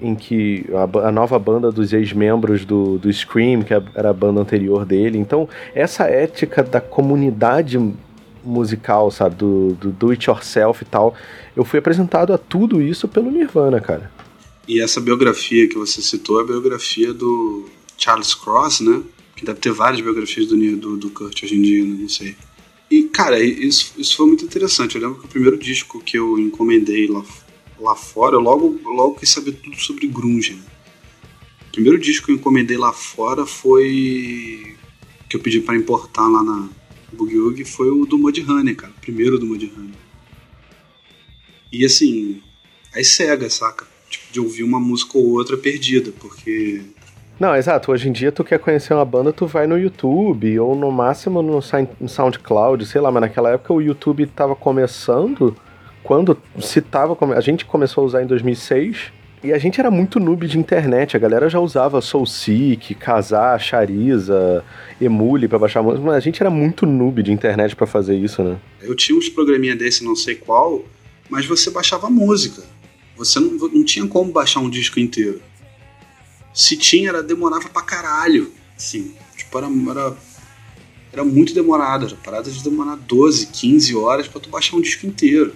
[0.00, 4.40] em que a, a nova banda dos ex-membros do, do Scream, que era a banda
[4.40, 5.18] anterior dele.
[5.18, 7.78] Então, essa ética da comunidade
[8.44, 11.14] musical, sabe, do, do do it yourself e tal,
[11.56, 14.10] eu fui apresentado a tudo isso pelo Nirvana, cara.
[14.68, 19.02] E essa biografia que você citou é a biografia do Charles Cross, né?
[19.36, 21.96] Que deve ter várias biografias do, do, do Kurt hoje em dia, né?
[22.00, 22.36] não sei.
[22.90, 24.94] E, cara, isso, isso foi muito interessante.
[24.94, 27.22] Eu lembro que o primeiro disco que eu encomendei lá,
[27.78, 30.54] lá fora, eu logo, logo quis saber tudo sobre grunge.
[30.54, 30.62] Né?
[31.68, 34.74] O primeiro disco que eu encomendei lá fora foi...
[35.28, 36.70] que eu pedi para importar lá na
[37.12, 38.92] Boogie foi o do Mudhoney, cara.
[38.96, 39.92] O primeiro do Mudhoney.
[41.70, 42.42] E, assim,
[42.94, 43.86] aí cega, saca?
[44.08, 46.82] Tipo, de ouvir uma música ou outra perdida, porque
[47.38, 47.92] não, exato.
[47.92, 51.40] Hoje em dia, tu quer conhecer uma banda, tu vai no YouTube ou no máximo
[51.40, 51.60] no
[52.08, 55.56] SoundCloud, sei lá, mas naquela época o YouTube tava começando.
[56.02, 57.16] Quando se tava.
[57.34, 59.12] A gente começou a usar em 2006
[59.44, 61.16] e a gente era muito noob de internet.
[61.16, 64.64] A galera já usava SoulSeek, Kazaa, Chariza,
[65.00, 68.42] Emule pra baixar música, mas a gente era muito noob de internet para fazer isso,
[68.42, 68.56] né?
[68.80, 70.82] Eu tinha uns programinha desse, não sei qual,
[71.28, 72.62] mas você baixava música.
[73.16, 75.40] Você não, não tinha como baixar um disco inteiro
[76.58, 78.52] se tinha, era, demorava pra caralho.
[78.76, 80.16] Assim, tipo, era, era,
[81.12, 82.06] era muito demorado.
[82.06, 85.54] Era parada de demorar 12, 15 horas para tu baixar um disco inteiro.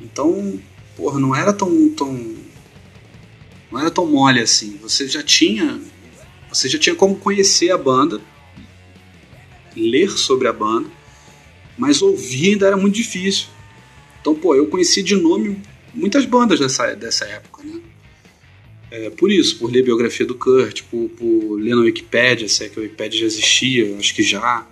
[0.00, 0.60] Então,
[0.96, 2.36] porra, não era tão, tão.
[3.72, 4.78] Não era tão mole assim.
[4.80, 5.80] Você já tinha.
[6.48, 8.20] Você já tinha como conhecer a banda,
[9.74, 10.88] ler sobre a banda,
[11.76, 13.48] mas ouvir ainda era muito difícil.
[14.20, 15.60] Então, pô, eu conheci de nome
[15.92, 17.79] muitas bandas dessa, dessa época, né?
[18.90, 22.68] É, por isso, por ler biografia do Kurt, por, por ler na Wikipedia, se é
[22.68, 24.66] que a Wikipedia já existia, acho que já,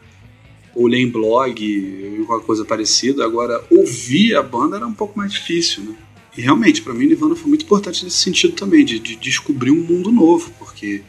[0.75, 3.25] ou ler em blog, alguma coisa parecida.
[3.25, 5.95] Agora, ouvir a banda era um pouco mais difícil, né?
[6.37, 9.83] E realmente, para mim, Nirvana foi muito importante nesse sentido também, de, de descobrir um
[9.83, 11.03] mundo novo, porque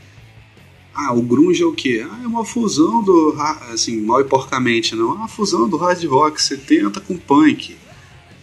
[0.94, 2.06] ah, o grunge é o quê?
[2.10, 3.36] Ah, é uma fusão do,
[3.72, 7.76] assim, mal e porcamente, não, é uma fusão do hard rock 70 com punk.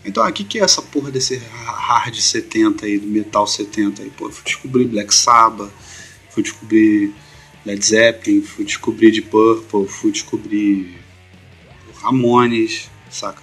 [0.06, 4.02] Então, o ah, que, que é essa porra desse hard 70 aí, do metal 70
[4.02, 4.10] aí?
[4.10, 5.72] Pô, fui descobrir Black Sabbath,
[6.30, 7.12] fui descobrir
[7.64, 10.96] Led Zeppelin, fui descobrir Deep Purple, fui descobrir
[11.96, 13.42] Ramones, saca?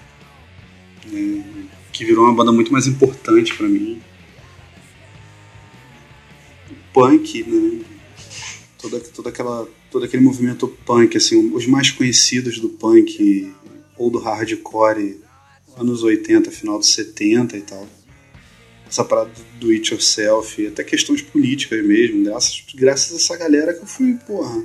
[1.13, 1.41] É,
[1.91, 4.02] que virou uma banda muito mais importante para mim.
[6.93, 7.82] Punk, né?
[8.78, 13.54] Toda, toda aquela, todo aquele movimento punk, assim, os mais conhecidos do punk
[13.97, 15.23] ou do hardcore
[15.78, 17.88] anos 80, final dos 70 e tal.
[18.88, 23.82] Essa parada do it yourself, até questões políticas mesmo, graças, graças a essa galera que
[23.82, 24.64] eu fui, porra,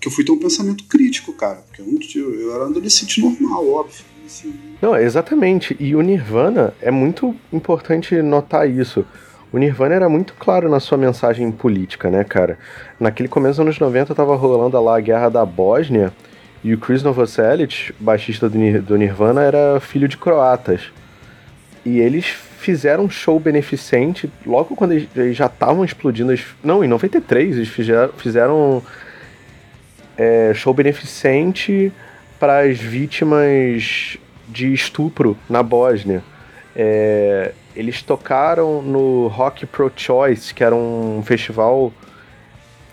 [0.00, 1.56] que eu fui ter um pensamento crítico, cara.
[1.66, 1.86] Porque eu,
[2.22, 4.04] eu, eu era um adolescente normal, óbvio.
[4.24, 4.54] Assim.
[4.80, 5.76] Não, exatamente.
[5.80, 9.04] E o Nirvana é muito importante notar isso.
[9.52, 12.58] O Nirvana era muito claro na sua mensagem política, né, cara?
[12.98, 16.12] Naquele começo dos anos 90 tava rolando lá a guerra da Bósnia
[16.64, 20.80] e o Chris Novoselic, baixista do Nirvana, era filho de croatas.
[21.84, 26.34] E eles fizeram um show beneficente logo quando eles já estavam explodindo.
[26.62, 28.82] Não, em 93 eles fizeram, fizeram
[30.16, 31.92] é, show beneficente
[32.40, 34.16] para as vítimas
[34.48, 36.24] de estupro na Bósnia.
[36.74, 41.92] É, eles tocaram no Rock Pro Choice, que era um festival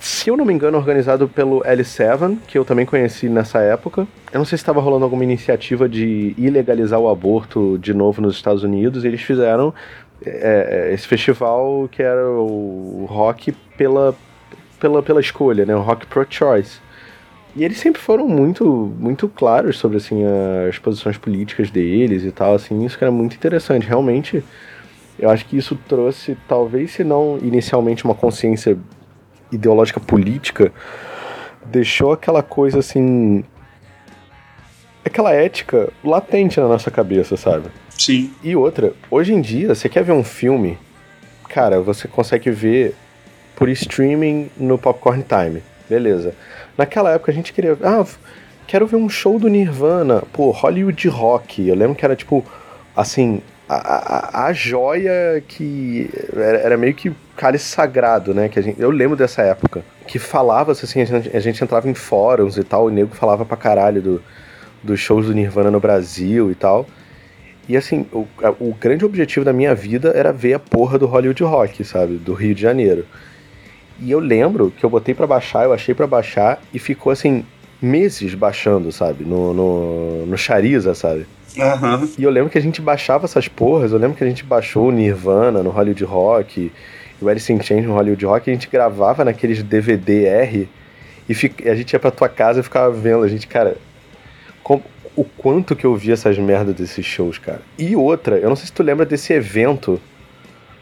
[0.01, 4.07] se eu não me engano, organizado pelo L7, que eu também conheci nessa época.
[4.33, 8.35] Eu não sei se estava rolando alguma iniciativa de ilegalizar o aborto de novo nos
[8.35, 9.05] Estados Unidos.
[9.05, 9.71] eles fizeram
[10.25, 14.15] é, é, esse festival que era o rock pela,
[14.79, 15.75] pela, pela escolha, né?
[15.75, 16.79] O rock pro-choice.
[17.55, 18.65] E eles sempre foram muito,
[18.97, 20.23] muito claros sobre assim,
[20.67, 23.85] as posições políticas deles e tal, assim, isso que era muito interessante.
[23.85, 24.43] Realmente,
[25.19, 28.75] eu acho que isso trouxe, talvez se não inicialmente uma consciência
[29.51, 30.71] ideológica política
[31.65, 33.43] deixou aquela coisa assim.
[35.05, 37.69] aquela ética latente na nossa cabeça, sabe?
[37.89, 38.33] Sim.
[38.43, 40.77] E outra, hoje em dia, você quer ver um filme,
[41.49, 42.95] cara, você consegue ver
[43.55, 45.61] por streaming no Popcorn Time.
[45.87, 46.33] Beleza.
[46.77, 47.77] Naquela época a gente queria.
[47.83, 48.05] Ah,
[48.65, 50.23] quero ver um show do Nirvana.
[50.33, 51.67] Pô, Hollywood Rock.
[51.67, 52.43] Eu lembro que era tipo.
[52.95, 53.41] Assim,
[53.75, 58.49] a, a, joia que era, era, meio que cálice sagrado, né?
[58.49, 59.84] Que a gente, eu lembro dessa época.
[60.07, 63.45] Que falava assim, a gente, a gente entrava em fóruns e tal, o nego falava
[63.45, 64.23] pra caralho do,
[64.84, 66.86] dos shows do Nirvana no Brasil e tal.
[67.69, 68.27] E assim, o,
[68.60, 72.17] o grande objetivo da minha vida era ver a porra do Hollywood Rock, sabe?
[72.17, 73.05] Do Rio de Janeiro.
[73.99, 77.45] E eu lembro que eu botei para baixar, eu achei para baixar e ficou assim,
[77.81, 79.23] meses baixando, sabe?
[79.23, 81.25] No, no, no Chariza, sabe?
[81.57, 82.09] Uhum.
[82.17, 84.87] E eu lembro que a gente baixava essas porras, eu lembro que a gente baixou
[84.87, 86.71] o Nirvana no Hollywood Rock.
[87.21, 90.69] o Alice in Chains no Hollywood Rock, a gente gravava naqueles DVD-R
[91.27, 93.23] e fica, a gente ia pra tua casa e ficava vendo.
[93.23, 93.77] A gente, cara,
[94.63, 94.81] com,
[95.15, 97.61] o quanto que eu via essas merdas desses shows, cara.
[97.77, 100.01] E outra, eu não sei se tu lembra desse evento,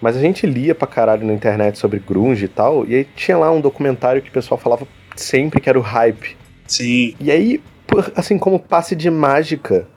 [0.01, 3.37] mas a gente lia pra caralho na internet sobre grunge e tal, e aí tinha
[3.37, 6.37] lá um documentário que o pessoal falava sempre que era o hype.
[6.67, 7.15] Sim.
[7.19, 7.61] E aí,
[8.15, 9.87] assim como passe de mágica,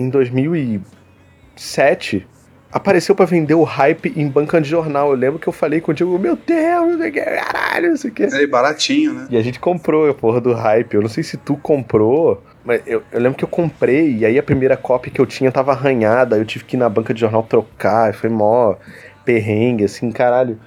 [0.00, 2.26] em 2007,
[2.72, 5.10] apareceu para vender o hype em banca de jornal.
[5.10, 8.14] Eu lembro que eu falei contigo, meu Deus, não sei que, caralho, não sei o
[8.14, 8.22] que.
[8.22, 9.26] É baratinho, né?
[9.30, 10.94] E a gente comprou a porra do hype.
[10.94, 14.38] Eu não sei se tu comprou, mas eu, eu lembro que eu comprei, e aí
[14.38, 17.20] a primeira cópia que eu tinha tava arranhada, eu tive que ir na banca de
[17.20, 18.76] jornal trocar, foi mó
[19.24, 20.58] perrengue, assim, caralho.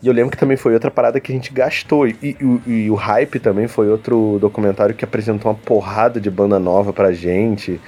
[0.00, 2.06] E eu lembro que também foi outra parada que a gente gastou.
[2.06, 2.36] E, e,
[2.66, 7.12] e, o Hype também foi outro documentário que apresentou uma porrada de banda nova pra
[7.12, 7.80] gente.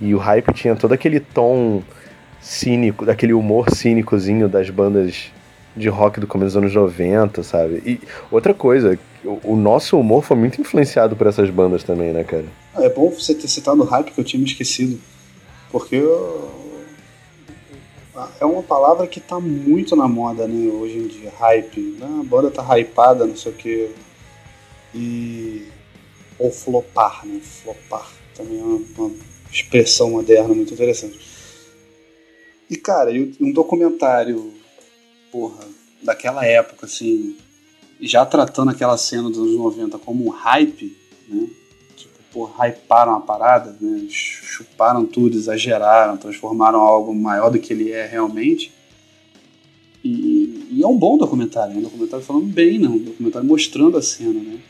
[0.00, 1.82] E o Hype tinha todo aquele tom
[2.40, 5.30] cínico, daquele humor cínicozinho das bandas
[5.76, 7.82] de rock do começo dos anos 90, sabe?
[7.84, 12.46] E outra coisa, o, nosso humor foi muito influenciado por essas bandas também, né, cara?
[12.76, 15.00] É bom você ter citado o hype que eu tinha me esquecido.
[15.70, 16.50] Porque eu...
[18.40, 21.32] é uma palavra que tá muito na moda, né, hoje em dia.
[21.38, 21.96] Hype.
[21.98, 22.20] Né?
[22.20, 23.90] A banda tá hypada, não sei o que.
[24.94, 25.66] E.
[26.38, 27.40] Ou flopar, né?
[27.42, 28.08] Flopar.
[28.34, 29.10] Também é uma, uma
[29.52, 31.18] expressão moderna muito interessante.
[32.70, 34.52] E, cara, um documentário,
[35.32, 35.64] porra,
[36.02, 37.36] daquela época, assim,
[38.00, 40.96] já tratando aquela cena dos anos 90 como um hype,
[41.28, 41.48] né?
[41.96, 44.06] Tipo, porra, hyparam a parada, né?
[44.10, 48.72] Chuparam tudo, exageraram, transformaram algo maior do que ele é realmente.
[50.04, 53.96] E, e é um bom documentário, é um documentário falando bem, não, um documentário mostrando
[53.96, 54.60] a cena, né?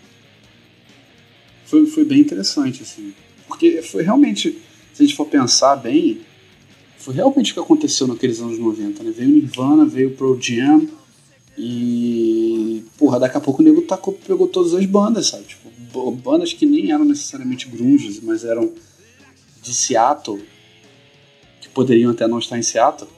[1.66, 3.12] Foi, foi bem interessante, assim.
[3.46, 4.58] Porque foi realmente,
[4.98, 6.22] se a gente for pensar bem,
[6.96, 9.12] foi realmente o que aconteceu naqueles anos 90, né?
[9.12, 10.88] Veio Nirvana, veio Pro Jam
[11.56, 12.82] e.
[12.98, 15.44] Porra, daqui a pouco o nego tacou, pegou todas as bandas, sabe?
[15.44, 18.72] Tipo, bandas que nem eram necessariamente grunges, mas eram
[19.62, 20.42] de Seattle,
[21.60, 23.08] que poderiam até não estar em Seattle,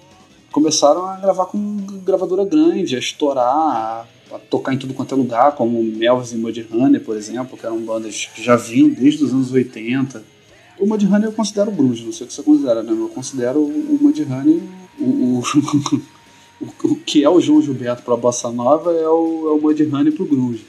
[0.52, 5.52] começaram a gravar com gravadora grande, a estourar, a, tocar em tudo quanto é lugar,
[5.52, 9.50] como Melvis e Mudhoney, por exemplo, que eram bandas que já vinham desde os anos
[9.50, 10.39] 80
[10.80, 12.92] o Mudhoney eu considero grunge, não sei o que você considera, né?
[12.92, 14.62] Eu considero o Mudhoney
[14.98, 15.40] o,
[16.60, 19.60] o, o, que é o João Gilberto para a bossa nova é o, é o
[19.60, 20.64] Mudhoney pro grunge.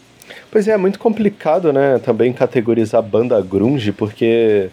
[0.50, 4.69] Pois é, é muito complicado, né, também categorizar banda grunge, porque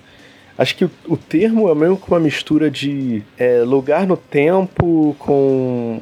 [0.57, 5.15] acho que o, o termo é meio que uma mistura de é, lugar no tempo
[5.19, 6.01] com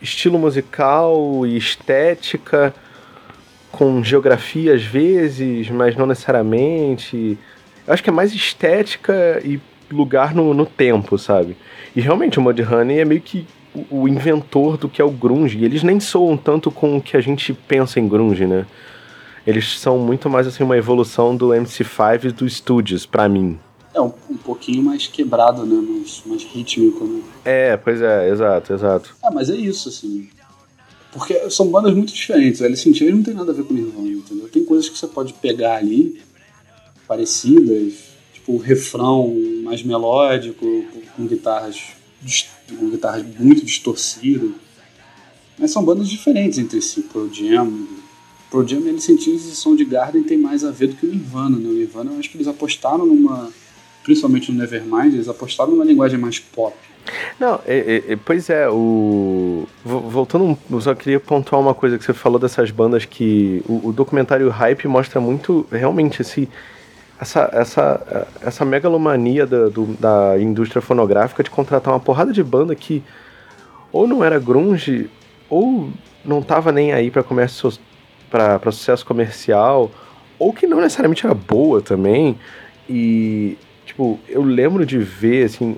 [0.00, 2.74] estilo musical e estética,
[3.72, 7.38] com geografia às vezes, mas não necessariamente.
[7.86, 11.56] Eu acho que é mais estética e lugar no, no tempo, sabe?
[11.94, 15.58] E realmente o Mudhoney é meio que o, o, inventor do que é o grunge.
[15.58, 18.66] E eles nem soam tanto com o que a gente pensa em grunge, né?
[19.46, 23.58] Eles são muito mais assim uma evolução do MC5 e do Studios, para mim.
[23.94, 25.76] É, um, um, pouquinho mais quebrado, né?
[25.76, 27.22] Mais, mais rítmico, né?
[27.44, 29.16] É, pois é, exato, exato.
[29.22, 30.28] Ah, mas é isso, assim.
[31.12, 32.60] Porque são bandas muito diferentes.
[32.60, 34.48] In Chains não tem nada a ver com Nirvana, entendeu?
[34.48, 36.20] Tem coisas que você pode pegar ali
[37.06, 37.94] parecidas,
[38.32, 40.84] tipo o refrão mais melódico,
[41.16, 41.80] com guitarras,
[42.78, 44.50] com guitarras muito distorcidas.
[45.58, 47.86] Mas são bandas diferentes entre si, Pro Jam.
[48.50, 51.68] Pro Jam, ele sentiu e Garden tem mais a ver do que o Nirvana, né?
[51.68, 53.50] O Nirvana, eu acho que eles apostaram numa,
[54.04, 56.76] principalmente no Nevermind, eles apostaram numa linguagem mais pop.
[57.38, 57.60] Não,
[58.24, 59.66] pois é, o.
[59.84, 63.62] Voltando, eu só queria pontuar uma coisa que você falou dessas bandas que.
[63.68, 66.48] O, o documentário Hype mostra muito realmente esse
[67.20, 72.74] essa, essa, essa megalomania da, do, da indústria fonográfica de contratar uma porrada de banda
[72.74, 73.02] que
[73.90, 75.08] ou não era grunge
[75.48, 75.90] ou
[76.24, 77.72] não tava nem aí para comércio
[78.30, 79.90] para sucesso comercial
[80.38, 82.38] ou que não necessariamente era boa também.
[82.88, 83.56] E
[83.86, 85.76] tipo eu lembro de ver assim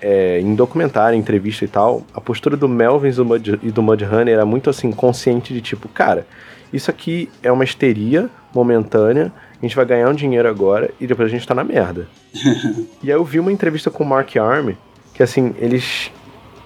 [0.00, 3.16] é, em documentário, entrevista e tal, a postura do Melvins
[3.62, 6.26] e do Mudhoney era muito assim consciente de tipo, cara,
[6.72, 11.28] isso aqui é uma histeria momentânea a gente vai ganhar um dinheiro agora e depois
[11.28, 12.08] a gente tá na merda.
[13.02, 14.70] e aí eu vi uma entrevista com o Mark Arm,
[15.12, 16.10] que assim, eles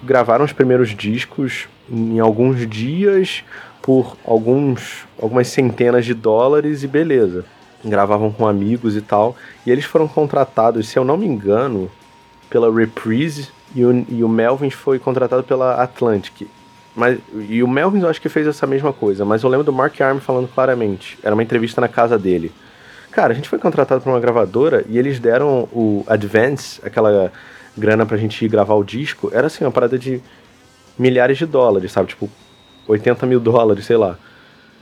[0.01, 3.43] gravaram os primeiros discos em alguns dias
[3.81, 7.43] por alguns algumas centenas de dólares e beleza.
[7.83, 9.35] Gravavam com amigos e tal.
[9.65, 11.91] E eles foram contratados, se eu não me engano,
[12.49, 16.47] pela Reprise e o, e o Melvin foi contratado pela Atlantic.
[16.95, 17.19] Mas,
[17.49, 19.99] e o Melvin eu acho que fez essa mesma coisa, mas eu lembro do Mark
[19.99, 21.17] Arm falando claramente.
[21.21, 22.51] Era uma entrevista na casa dele.
[23.11, 27.31] Cara, a gente foi contratado por uma gravadora e eles deram o advance, aquela
[27.77, 29.29] grana pra gente ir gravar o disco.
[29.33, 30.21] Era assim, uma parada de
[30.97, 32.09] milhares de dólares, sabe?
[32.09, 32.29] Tipo,
[32.87, 34.17] 80 mil dólares, sei lá.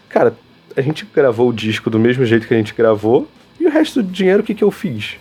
[0.09, 0.36] Cara,
[0.76, 3.28] a gente gravou o disco do mesmo jeito que a gente gravou,
[3.59, 5.18] e o resto do dinheiro, o que, que eu fiz?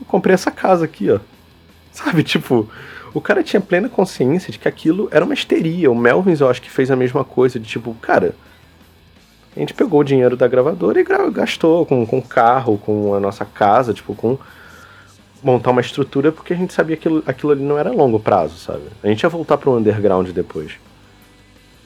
[0.00, 1.18] Eu comprei essa casa aqui, ó.
[1.92, 2.68] Sabe, tipo,
[3.16, 5.90] o cara tinha plena consciência de que aquilo era uma histeria.
[5.90, 8.34] O Melvins, eu acho que fez a mesma coisa, de tipo, cara,
[9.56, 13.42] a gente pegou o dinheiro da gravadora e gastou com, com carro, com a nossa
[13.46, 14.36] casa, tipo, com
[15.42, 18.58] montar uma estrutura, porque a gente sabia que aquilo, aquilo ali não era longo prazo,
[18.58, 18.82] sabe?
[19.02, 20.72] A gente ia voltar pro underground depois.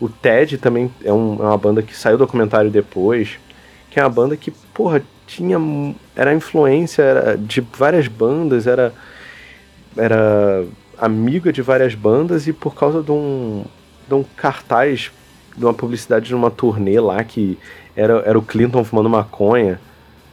[0.01, 3.39] O Ted também é, um, é uma banda que saiu do documentário depois,
[3.89, 5.59] que é uma banda que, porra, tinha.
[6.17, 8.93] Era influência era de várias bandas, era.
[9.97, 10.65] Era
[11.01, 13.65] amiga de várias bandas e por causa de um,
[14.07, 15.11] de um cartaz,
[15.57, 17.59] de uma publicidade de uma turnê lá que
[17.97, 19.81] era, era o Clinton fumando maconha.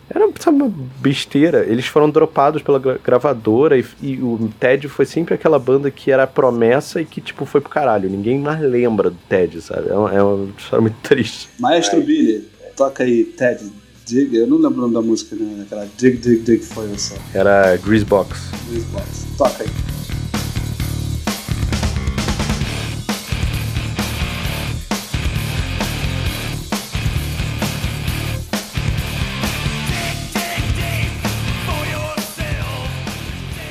[0.10, 1.66] Era sabe, uma besteira.
[1.66, 6.26] Eles foram dropados pela gravadora e, e, o Ted foi sempre aquela banda que era
[6.26, 8.10] promessa e que, tipo, foi pro caralho.
[8.10, 9.90] Ninguém mais lembra do Ted, sabe?
[9.90, 11.50] É uma, é uma história muito triste.
[11.60, 13.70] Maestro Billy, toca aí, Ted.
[14.06, 15.64] Dig, eu não lembro o nome da música, né?
[15.66, 17.16] Aquela Dig, Dig, Dig foi essa.
[17.34, 18.52] Era Greasebox.
[18.70, 19.26] Greasebox.
[19.38, 19.97] Toca aí.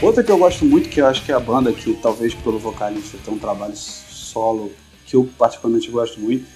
[0.07, 2.61] Outra que eu gosto muito, que eu acho que é a banda que talvez pelo
[2.61, 4.71] vocalista tem um trabalho solo
[5.05, 6.47] que eu particularmente gosto muito,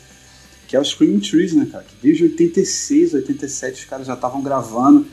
[0.68, 1.82] que é o Screaming Trees, né, cara?
[1.82, 5.05] Que desde 86, 87 os caras já estavam gravando,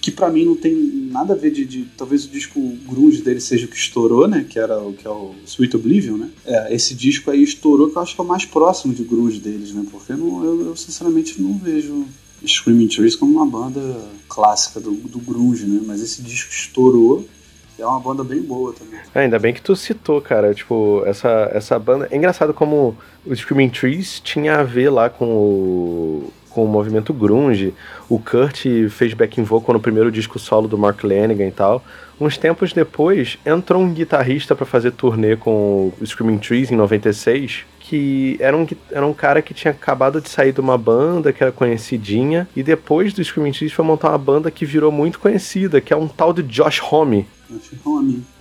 [0.00, 0.76] que para mim não tem
[1.10, 4.46] nada a ver de, de, talvez o disco grunge dele seja o que estourou, né,
[4.48, 6.30] que era o que é o Sweet Oblivion, né?
[6.46, 9.40] É, esse disco aí estourou que eu acho que é o mais próximo de grunge
[9.40, 9.84] deles, né?
[9.90, 12.06] Porque não, eu, eu sinceramente não vejo
[12.46, 13.80] Screaming Trees como uma banda
[14.28, 15.82] clássica do, do grunge, né?
[15.84, 17.26] Mas esse disco estourou
[17.78, 19.00] é uma banda bem boa também.
[19.14, 20.54] É, ainda bem que tu citou, cara.
[20.54, 22.08] Tipo, essa, essa banda.
[22.10, 27.12] É engraçado como o Screaming Trees tinha a ver lá com o, com o movimento
[27.12, 27.74] grunge.
[28.08, 31.82] O Kurt fez backing vocal no primeiro disco solo do Mark Lanigan e tal.
[32.20, 37.64] Uns tempos depois, entrou um guitarrista para fazer turnê com o Screaming Trees em 96,
[37.80, 41.42] que era um, era um cara que tinha acabado de sair de uma banda que
[41.42, 45.80] era conhecidinha, e depois do Screaming Trees foi montar uma banda que virou muito conhecida,
[45.80, 47.26] que é um tal de Josh Homme.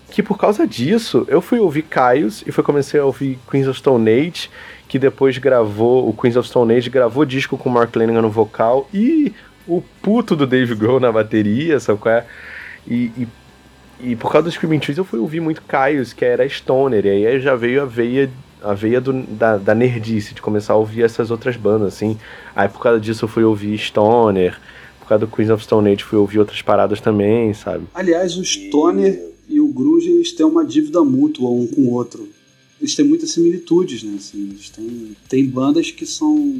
[0.09, 3.79] Que por causa disso, eu fui ouvir Caios e foi comecei a ouvir Queens of
[3.79, 4.49] Stone Age,
[4.87, 8.29] que depois gravou, o Queens of Stone Age gravou disco com o Mark Lanigan no
[8.29, 9.33] vocal e
[9.67, 12.25] o puto do Dave Grohl na bateria, sabe qual é?
[12.85, 13.27] E, e,
[14.01, 17.25] e, por causa do Screaming Trees eu fui ouvir muito Caios, que era Stoner, e
[17.25, 18.29] aí já veio a veia
[18.63, 22.17] a veia do, da, da nerdice, de começar a ouvir essas outras bandas, assim.
[22.55, 24.59] Aí por causa disso eu fui ouvir Stoner,
[25.11, 27.85] causa do Queens of Stone Age fui ouvir outras paradas também, sabe?
[27.93, 32.27] Aliás, o Stoner e o Grunge eles têm uma dívida mútua um com o outro.
[32.79, 34.15] Eles têm muitas similitudes, né?
[34.17, 36.55] Assim, eles têm, tem bandas que são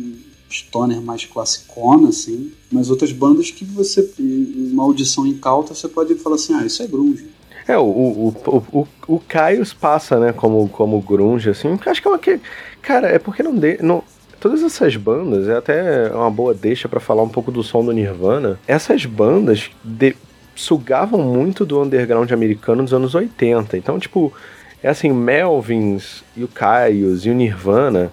[0.51, 6.35] stoner mais classicona, assim, mas outras bandas que você, uma audição incauta, você pode falar
[6.35, 7.25] assim, ah, isso é grunge.
[7.65, 12.07] É, o, o, o, o, o Caios passa, né, como, como grunge, assim, acho que
[12.07, 12.39] é uma que...
[12.81, 14.03] Cara, é porque não, de, não,
[14.41, 17.91] todas essas bandas, é até uma boa deixa para falar um pouco do som do
[17.91, 18.59] Nirvana.
[18.67, 20.15] Essas bandas de,
[20.55, 23.77] sugavam muito do underground americano dos anos 80.
[23.77, 24.33] Então, tipo,
[24.81, 28.11] é assim, Melvins e o Caios e o Nirvana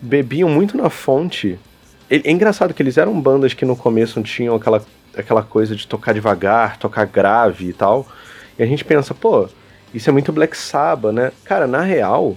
[0.00, 1.58] bebiam muito na fonte.
[2.08, 4.82] É engraçado que eles eram bandas que no começo tinham aquela,
[5.14, 8.08] aquela coisa de tocar devagar, tocar grave e tal.
[8.58, 9.46] E a gente pensa, pô,
[9.92, 11.32] isso é muito Black Sabbath, né?
[11.44, 12.34] Cara, na real,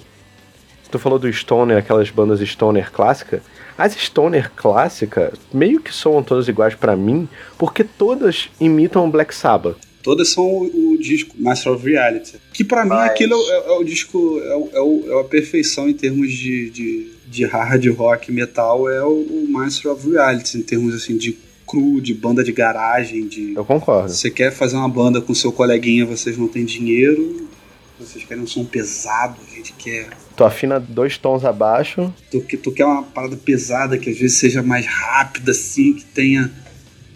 [0.94, 3.42] tu falou do Stoner, aquelas bandas Stoner clássica.
[3.76, 7.28] As Stoner clássica meio que soam todas iguais para mim,
[7.58, 9.78] porque todas imitam Black Sabbath.
[10.04, 12.36] Todas são o, o disco Master of Reality.
[12.54, 15.94] Que para mim aquilo é, é, o disco, é, é, o, é, a perfeição em
[15.94, 20.94] termos de, de, de hard rock metal, é o, o Master of Reality, em termos
[20.94, 21.36] assim de
[21.66, 23.54] cru, de banda de garagem, de.
[23.56, 24.10] Eu concordo.
[24.10, 27.48] Você quer fazer uma banda com seu coleguinha, vocês não têm dinheiro,
[28.00, 30.10] vocês querem um som pesado, a gente quer.
[30.36, 32.14] Tu afina dois tons abaixo.
[32.32, 36.52] Tu, tu quer uma parada pesada que às vezes seja mais rápida, assim, que tenha.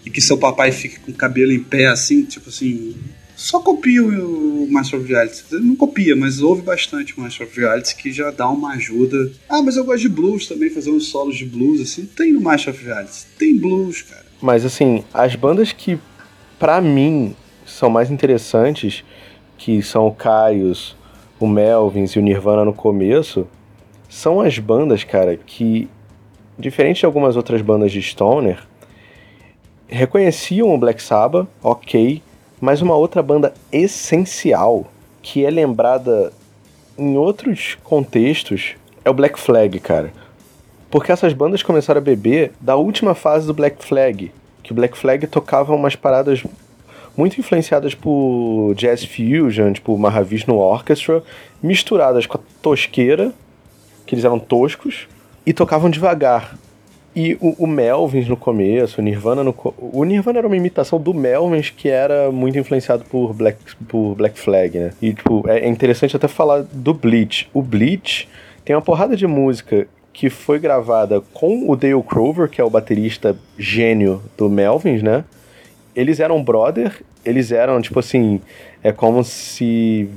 [0.05, 2.95] E que seu papai fique com o cabelo em pé, assim, tipo assim.
[3.35, 5.43] Só copia o Master of Reality.
[5.51, 9.31] Não copia, mas ouve bastante o Master of Reality, que já dá uma ajuda.
[9.49, 12.05] Ah, mas eu gosto de blues também, fazer uns solos de blues, assim.
[12.05, 13.25] Tem no Master of Reality.
[13.37, 14.25] Tem blues, cara.
[14.41, 15.99] Mas assim, as bandas que,
[16.59, 19.03] para mim, são mais interessantes
[19.57, 20.95] que são o Caios,
[21.39, 23.47] o Melvins e o Nirvana no começo,
[24.09, 25.89] são as bandas, cara, que,
[26.57, 28.59] diferente de algumas outras bandas de Stoner,
[29.87, 32.21] reconheciam o Black Sabbath, ok,
[32.59, 34.85] mas uma outra banda essencial
[35.21, 36.31] que é lembrada
[36.97, 40.11] em outros contextos é o Black Flag, cara.
[40.89, 44.31] Porque essas bandas começaram a beber da última fase do Black Flag,
[44.63, 46.43] que o Black Flag tocava umas paradas
[47.17, 51.23] muito influenciadas por jazz fusion, tipo Mahavishnu Orchestra,
[51.61, 53.33] misturadas com a tosqueira,
[54.05, 55.07] que eles eram toscos,
[55.45, 56.55] e tocavam devagar.
[57.15, 59.55] E o, o Melvins no começo, o Nirvana no
[59.91, 63.57] O Nirvana era uma imitação do Melvins que era muito influenciado por Black,
[63.87, 64.91] por Black Flag, né?
[65.01, 67.49] E, tipo, é interessante até falar do Bleach.
[67.51, 68.29] O Bleach
[68.63, 72.69] tem uma porrada de música que foi gravada com o Dale Crover, que é o
[72.69, 75.23] baterista gênio do Melvins, né?
[75.97, 78.39] Eles eram brother, eles eram, tipo assim,
[78.81, 80.07] é como se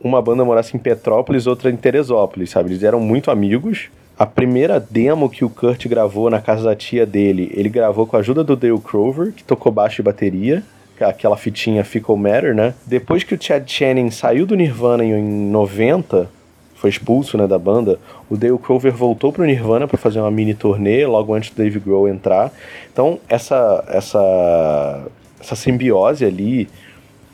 [0.00, 2.70] uma banda morasse em Petrópolis, outra em Teresópolis, sabe?
[2.70, 7.06] Eles eram muito amigos a primeira demo que o Kurt gravou na casa da tia
[7.06, 10.64] dele, ele gravou com a ajuda do Dale Crover, que tocou baixo e bateria,
[11.00, 12.74] aquela fitinha Fickle Matter, né?
[12.84, 16.28] Depois que o Chad Channing saiu do Nirvana em 90,
[16.74, 20.54] foi expulso né, da banda, o Dale Crover voltou pro Nirvana para fazer uma mini
[20.54, 22.52] turnê logo antes do Dave Grohl entrar.
[22.92, 25.06] Então, essa, essa,
[25.40, 26.68] essa simbiose ali,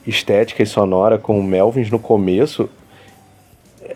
[0.06, 2.68] estética e sonora com o Melvins no começo,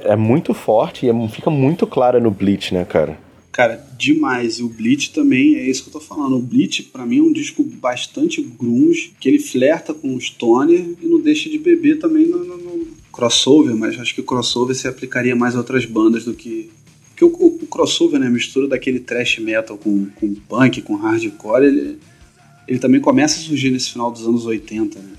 [0.00, 3.18] é muito forte e é, fica muito clara no Bleach, né, cara?
[3.50, 4.58] Cara, demais.
[4.58, 6.36] E o Bleach também é isso que eu tô falando.
[6.36, 10.94] O Bleach, para mim, é um disco bastante grunge, que ele flerta com o Stoner
[11.02, 14.76] e não deixa de beber também no, no, no crossover, mas acho que o crossover
[14.76, 16.70] se aplicaria mais a outras bandas do que.
[17.08, 21.64] Porque o, o, o crossover, né, mistura daquele thrash metal com, com punk, com hardcore,
[21.64, 21.98] ele,
[22.68, 25.12] ele também começa a surgir nesse final dos anos 80, né?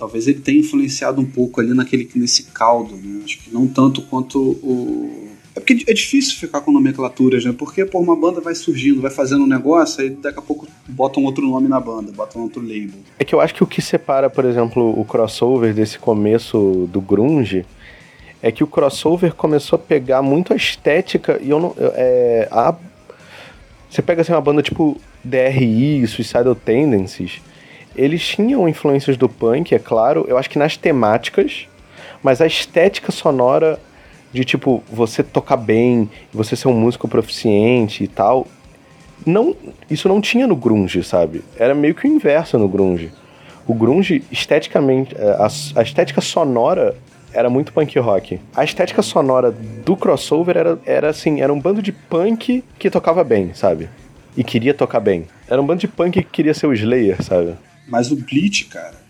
[0.00, 3.20] talvez ele tenha influenciado um pouco ali naquele, nesse caldo, né?
[3.22, 5.28] Acho que não tanto quanto o.
[5.54, 7.52] É porque é difícil ficar com nomenclaturas, né?
[7.56, 11.22] Porque pô, uma banda vai surgindo, vai fazendo um negócio, aí daqui a pouco botam
[11.24, 13.00] outro nome na banda, botam outro label.
[13.18, 17.00] É que eu acho que o que separa, por exemplo, o crossover desse começo do
[17.00, 17.66] grunge
[18.40, 21.74] é que o crossover começou a pegar muito a estética e eu não.
[21.78, 22.74] É, a,
[23.90, 27.40] você pega assim uma banda tipo DRI, Suicidal Tendencies
[27.96, 31.66] eles tinham influências do punk, é claro, eu acho que nas temáticas,
[32.22, 33.78] mas a estética sonora
[34.32, 38.46] de tipo você tocar bem, você ser um músico proficiente e tal,
[39.26, 39.54] não,
[39.90, 41.44] isso não tinha no grunge, sabe?
[41.58, 43.12] Era meio que o inverso no grunge.
[43.66, 46.96] O grunge esteticamente, é, a, a estética sonora
[47.32, 48.40] era muito punk rock.
[48.56, 49.54] A estética sonora
[49.84, 53.88] do crossover era, era assim, era um bando de punk que tocava bem, sabe?
[54.36, 55.26] E queria tocar bem.
[55.48, 57.56] Era um bando de punk que queria ser o Slayer, sabe?
[57.88, 59.00] Mas o Bleach, cara,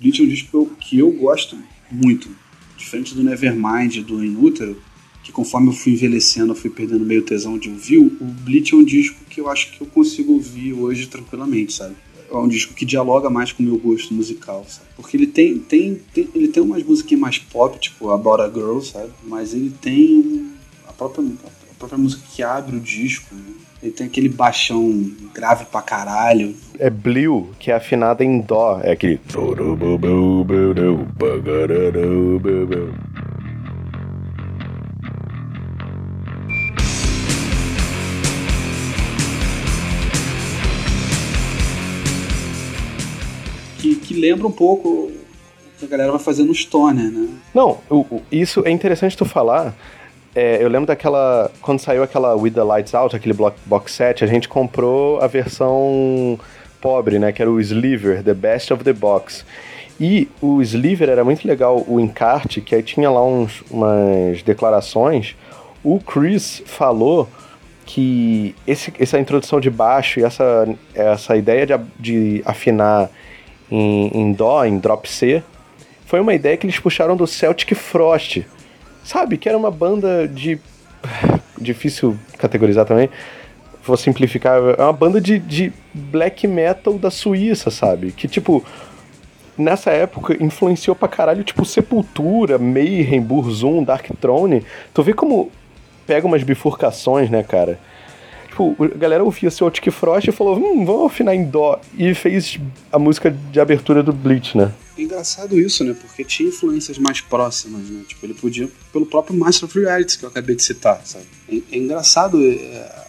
[0.00, 1.56] Bleach é um disco que eu, que eu gosto
[1.90, 2.28] muito.
[2.76, 4.82] Diferente do Nevermind do Inútero,
[5.22, 8.76] que conforme eu fui envelhecendo, eu fui perdendo meio tesão de ouvir, o Bleach é
[8.76, 11.94] um disco que eu acho que eu consigo ouvir hoje tranquilamente, sabe?
[12.30, 14.88] É um disco que dialoga mais com o meu gosto musical, sabe?
[14.96, 18.80] Porque ele tem, tem, tem ele tem umas musiquinhas mais pop, tipo About a Girl,
[18.80, 19.12] sabe?
[19.22, 20.50] Mas ele tem
[20.88, 23.52] a própria, a própria música que abre o disco, né?
[23.82, 26.54] Ele tem aquele baixão grave pra caralho.
[26.78, 28.80] É Blue, que é afinada em Dó.
[28.80, 29.20] É aquele.
[43.78, 45.12] Que, que lembra um pouco o
[45.80, 47.28] que a galera vai fazer no Stoner, né?
[47.52, 49.74] Não, o, isso é interessante tu falar,
[50.34, 51.50] é, eu lembro daquela.
[51.60, 55.26] Quando saiu aquela With the Lights Out, aquele block, box set, a gente comprou a
[55.26, 56.38] versão
[56.80, 57.32] pobre, né?
[57.32, 59.44] Que era o Sliver, The Best of the Box.
[60.00, 65.36] E o Sliver era muito legal, o encarte, que aí tinha lá uns, umas declarações.
[65.84, 67.28] O Chris falou
[67.84, 73.10] que esse, essa introdução de baixo e essa, essa ideia de, de afinar
[73.70, 75.42] em, em Dó, em Drop C,
[76.06, 78.42] foi uma ideia que eles puxaram do Celtic Frost
[79.04, 79.36] Sabe?
[79.36, 80.58] Que era uma banda de.
[81.60, 83.08] Difícil categorizar também.
[83.84, 84.58] Vou simplificar.
[84.78, 88.12] É uma banda de, de black metal da Suíça, sabe?
[88.12, 88.64] Que tipo.
[89.56, 94.64] Nessa época influenciou pra caralho, tipo, Sepultura, Mayhem, Burzum, Dark Throne.
[94.94, 95.52] Tu vê como
[96.06, 97.78] pega umas bifurcações, né, cara?
[98.52, 101.80] Tipo, a galera ouvia Celtic Frost e falou, hum, vamos afinar em dó.
[101.96, 102.60] E fez
[102.92, 104.70] a música de abertura do Bleach, né?
[104.98, 105.96] Engraçado isso, né?
[105.98, 108.02] Porque tinha influências mais próximas, né?
[108.06, 111.24] Tipo, ele podia, pelo próprio Master of Reality que eu acabei de citar, sabe?
[111.48, 113.06] É, é engraçado é,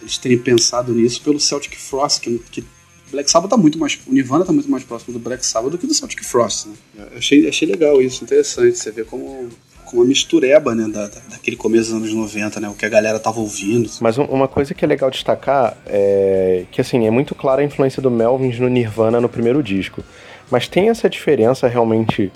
[0.00, 2.64] eles terem pensado nisso pelo Celtic Frost, que, que
[3.12, 3.96] Black Sabbath tá muito mais.
[4.08, 6.74] O Nirvana tá muito mais próximo do Black Sabbath do que do Celtic Frost, né?
[7.12, 8.76] Eu achei, achei legal isso, interessante.
[8.76, 9.48] Você vê como
[9.90, 13.18] com uma mistureba, né, da, daquele começo dos anos 90, né, o que a galera
[13.18, 13.90] tava ouvindo.
[14.00, 18.00] Mas uma coisa que é legal destacar é que, assim, é muito clara a influência
[18.00, 20.02] do Melvins no Nirvana no primeiro disco.
[20.50, 22.30] Mas tem essa diferença realmente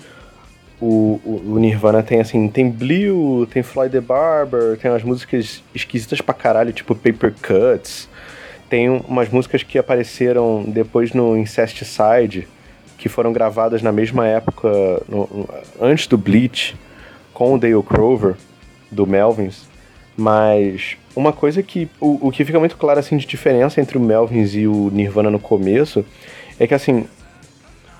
[0.79, 5.63] o, o, o, Nirvana tem assim, tem Blue, tem Floyd the Barber, tem umas músicas
[5.73, 8.09] esquisitas pra caralho, tipo Paper Cuts.
[8.69, 12.47] Tem umas músicas que apareceram depois no Incesticide,
[12.97, 14.67] que foram gravadas na mesma época,
[15.07, 15.47] no,
[15.79, 16.75] antes do Bleach,
[17.35, 18.35] com o Dale Crover,
[18.89, 19.67] do Melvins.
[20.17, 21.87] Mas uma coisa que.
[21.99, 25.29] O, o que fica muito claro assim de diferença entre o Melvins e o Nirvana
[25.29, 26.03] no começo
[26.59, 27.05] é que assim.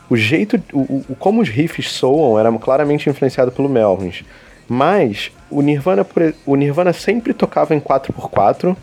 [0.09, 0.61] O jeito.
[0.73, 4.23] O, o como os riffs soam era claramente influenciado pelo Melvins.
[4.67, 6.07] Mas o Nirvana,
[6.45, 8.75] o Nirvana sempre tocava em 4x4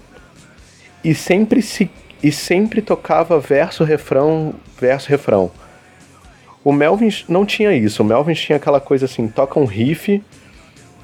[1.03, 1.90] e sempre se
[2.22, 5.50] e sempre tocava verso refrão verso refrão.
[6.62, 8.03] O Melvins não tinha isso.
[8.03, 10.22] O Melvins tinha aquela coisa assim, toca um riff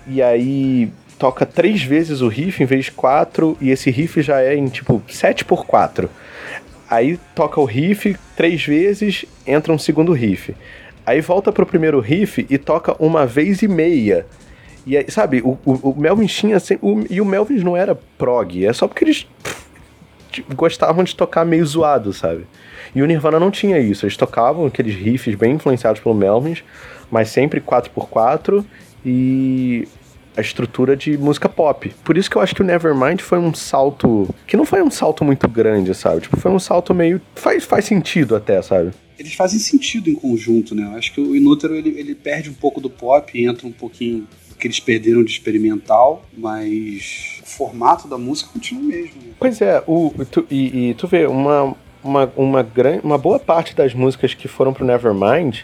[0.08, 4.40] e aí toca três vezes o riff em vez de quatro, e esse riff já
[4.40, 6.08] é em tipo 7 por 4
[6.90, 10.56] Aí toca o riff três vezes, entra um segundo riff.
[11.04, 14.26] Aí volta pro primeiro riff e toca uma vez e meia.
[14.86, 16.56] E aí, sabe, o, o, o Melvin tinha.
[16.56, 21.14] Assim, o, e o Melvin não era prog, é só porque eles pff, gostavam de
[21.14, 22.46] tocar meio zoado, sabe?
[22.94, 26.56] E o Nirvana não tinha isso, eles tocavam aqueles riffs bem influenciados pelo Melvin,
[27.10, 28.64] mas sempre 4x4
[29.04, 29.86] e
[30.36, 31.92] a estrutura de música pop.
[32.04, 34.32] Por isso que eu acho que o Nevermind foi um salto.
[34.46, 36.20] que não foi um salto muito grande, sabe?
[36.20, 37.20] Tipo, foi um salto meio.
[37.34, 38.92] faz, faz sentido até, sabe?
[39.18, 40.84] Eles fazem sentido em conjunto, né?
[40.84, 44.28] Eu acho que o Inútero ele, ele perde um pouco do pop, entra um pouquinho
[44.58, 49.16] que eles perderam de experimental, mas o formato da música continua o mesmo.
[49.22, 49.32] Né?
[49.38, 53.74] Pois é, o, tu, e, e, tu vê, uma, uma, uma, gran, uma boa parte
[53.74, 55.60] das músicas que foram pro Nevermind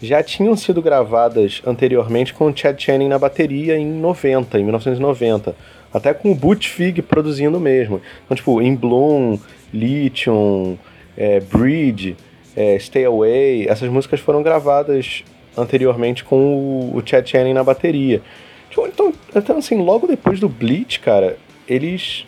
[0.00, 5.54] já tinham sido gravadas anteriormente com o Chad Channing na bateria em 90, em 1990.
[5.92, 6.78] Até com o Butch
[7.08, 8.00] produzindo mesmo.
[8.24, 9.38] Então, tipo, In Bloom,
[9.72, 10.78] Lithium,
[11.16, 12.16] é, Bridge,
[12.54, 15.24] é, Stay Away, essas músicas foram gravadas
[15.56, 18.22] anteriormente com o, o Chad Channing na bateria.
[18.68, 21.36] Tipo, então, então, assim, logo depois do Bleach, cara,
[21.66, 22.24] eles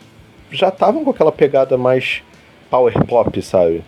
[0.51, 2.21] já estavam com aquela pegada mais
[2.69, 3.83] power pop, sabe?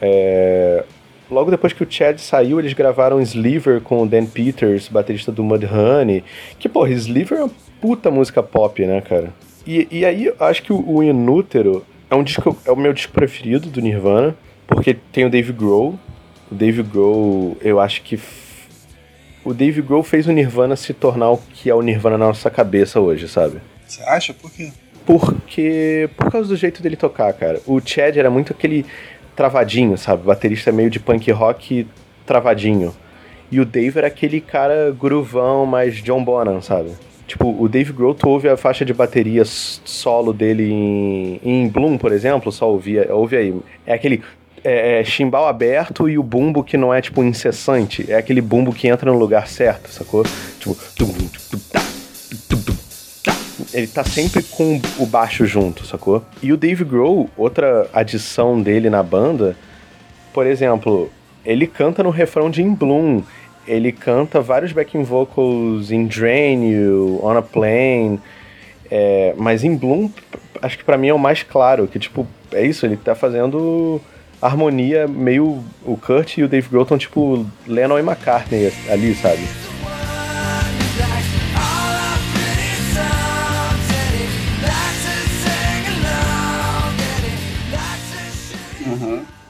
[0.00, 0.84] É,
[1.30, 5.44] logo depois que o Chad saiu, eles gravaram Sliver com o Dan Peters, baterista do
[5.44, 6.24] Mudhoney.
[6.58, 7.50] Que, porra, Sliver é uma
[7.80, 9.32] puta música pop, né, cara?
[9.66, 12.92] E, e aí, eu acho que o, o Inútero é, um disco, é o meu
[12.92, 14.34] disco preferido do Nirvana,
[14.66, 15.98] porque tem o Dave Grohl.
[16.50, 18.18] O Dave Grohl, eu acho que.
[19.44, 22.50] O Dave Grohl fez o Nirvana se tornar o que é o Nirvana na nossa
[22.50, 23.60] cabeça hoje, sabe?
[23.86, 24.32] Você acha?
[24.32, 24.72] Por quê?
[25.04, 26.08] Porque.
[26.16, 27.60] Por causa do jeito dele tocar, cara.
[27.66, 28.86] O Chad era muito aquele
[29.38, 30.24] travadinho, sabe?
[30.24, 31.86] Baterista meio de punk rock
[32.26, 32.92] travadinho.
[33.52, 36.90] E o Dave era aquele cara groovão, mais John Bonham, sabe?
[37.24, 42.10] Tipo, o Dave Grohl, ouve a faixa de bateria solo dele em, em Bloom, por
[42.10, 43.54] exemplo, só ouvia, ouve aí.
[43.86, 44.22] É aquele
[44.64, 48.10] é, é, chimbal aberto e o bumbo que não é, tipo, incessante.
[48.10, 50.24] É aquele bumbo que entra no lugar certo, sacou?
[50.58, 50.74] Tipo,
[53.72, 56.24] ele tá sempre com o baixo junto, sacou?
[56.42, 59.56] E o Dave Grohl, outra adição dele na banda,
[60.32, 61.10] por exemplo,
[61.44, 63.22] ele canta no refrão de In Bloom,
[63.66, 68.18] ele canta vários backing vocals em Drain You, On a Plane,
[68.90, 70.10] é, mas em Bloom,
[70.62, 74.00] acho que para mim é o mais claro, que tipo, é isso, ele tá fazendo
[74.40, 79.67] harmonia meio o Kurt e o Dave Grohl estão tipo Lennon e McCartney ali, sabe?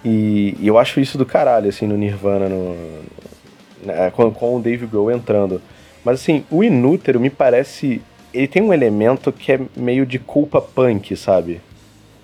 [0.05, 2.77] E, e, eu acho isso do caralho, assim, no Nirvana, no,
[3.83, 5.61] né, com, com o Dave Grohl entrando.
[6.05, 8.01] Mas, assim, o Inútero me parece.
[8.33, 11.61] Ele tem um elemento que é meio de culpa punk, sabe?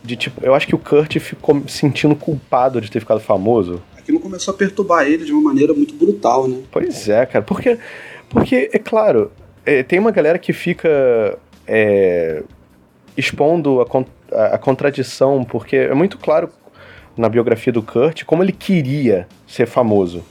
[0.02, 3.82] De tipo, eu acho que o Kurt ficou sentindo culpado de ter ficado famoso.
[3.96, 6.60] Aquilo começou a perturbar ele de uma maneira muito brutal, né?
[6.70, 7.42] Pois é, cara.
[7.42, 7.78] Porque,
[8.28, 9.32] porque é claro,
[9.64, 12.42] é, tem uma galera que fica é,
[13.16, 13.86] expondo a,
[14.30, 16.50] a, a contradição, porque é muito claro
[17.16, 20.24] na biografia do Kurt como ele queria ser famoso.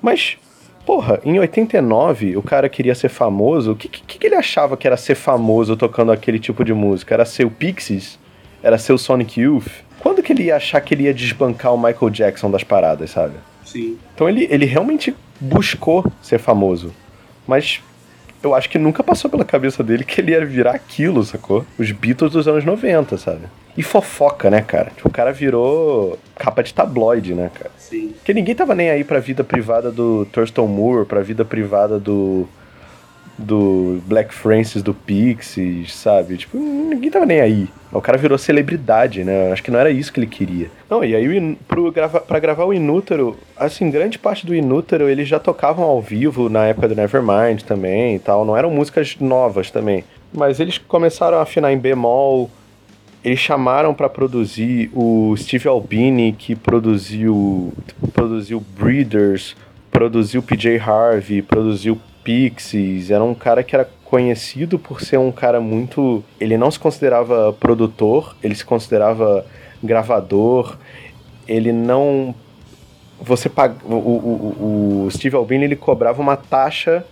[0.00, 0.36] Mas,
[0.84, 3.72] porra, em 89 o cara queria ser famoso.
[3.72, 7.14] O que, que, que ele achava que era ser famoso tocando aquele tipo de música?
[7.14, 8.18] Era ser o Pixies?
[8.62, 9.68] Era ser o Sonic Youth?
[10.00, 13.34] Quando que ele ia achar que ele ia desbancar o Michael Jackson das paradas, sabe?
[13.64, 13.98] Sim.
[14.14, 16.94] Então ele, ele realmente buscou ser famoso.
[17.46, 17.80] Mas
[18.42, 21.64] eu acho que nunca passou pela cabeça dele que ele ia virar aquilo, sacou?
[21.78, 23.46] Os Beatles dos anos 90, sabe?
[23.76, 24.90] E fofoca, né, cara?
[24.96, 27.70] Tipo, o cara virou capa de tabloide, né, cara?
[27.76, 28.14] Sim.
[28.16, 32.48] Porque ninguém tava nem aí pra vida privada do Thurston Moore, pra vida privada do
[33.38, 36.36] do Black Francis do Pixies, sabe?
[36.36, 37.68] Tipo, ninguém tava nem aí.
[37.92, 39.52] O cara virou celebridade, né?
[39.52, 40.70] Acho que não era isso que ele queria.
[40.88, 45.28] Não, e aí pro grava, pra gravar o Inútero, assim, grande parte do Inútero eles
[45.28, 48.44] já tocavam ao vivo na época do Nevermind também e tal.
[48.44, 50.04] Não eram músicas novas também.
[50.32, 52.50] Mas eles começaram a afinar em bemol.
[53.24, 57.72] Eles chamaram para produzir o Steve Albini, que produziu,
[58.12, 59.56] produziu Breeders,
[59.90, 65.60] produziu PJ Harvey, produziu Pixies, era um cara que era conhecido por ser um cara
[65.60, 66.24] muito.
[66.40, 69.46] Ele não se considerava produtor, ele se considerava
[69.80, 70.76] gravador,
[71.46, 72.34] ele não.
[73.20, 73.76] Você paga.
[73.84, 77.04] O, o, o Steve Albini ele cobrava uma taxa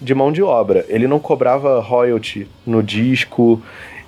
[0.00, 3.62] de mão de obra, ele não cobrava royalty no disco.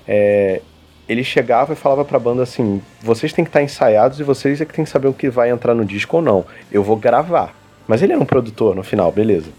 [0.05, 0.61] É,
[1.07, 4.65] ele chegava e falava pra banda assim: vocês têm que estar ensaiados e vocês é
[4.65, 6.45] que têm que saber o que vai entrar no disco ou não.
[6.69, 7.55] Eu vou gravar.
[7.87, 9.49] Mas ele era um produtor no final, beleza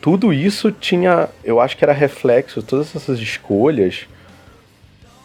[0.00, 4.06] tudo isso tinha, eu acho que era reflexo, todas essas escolhas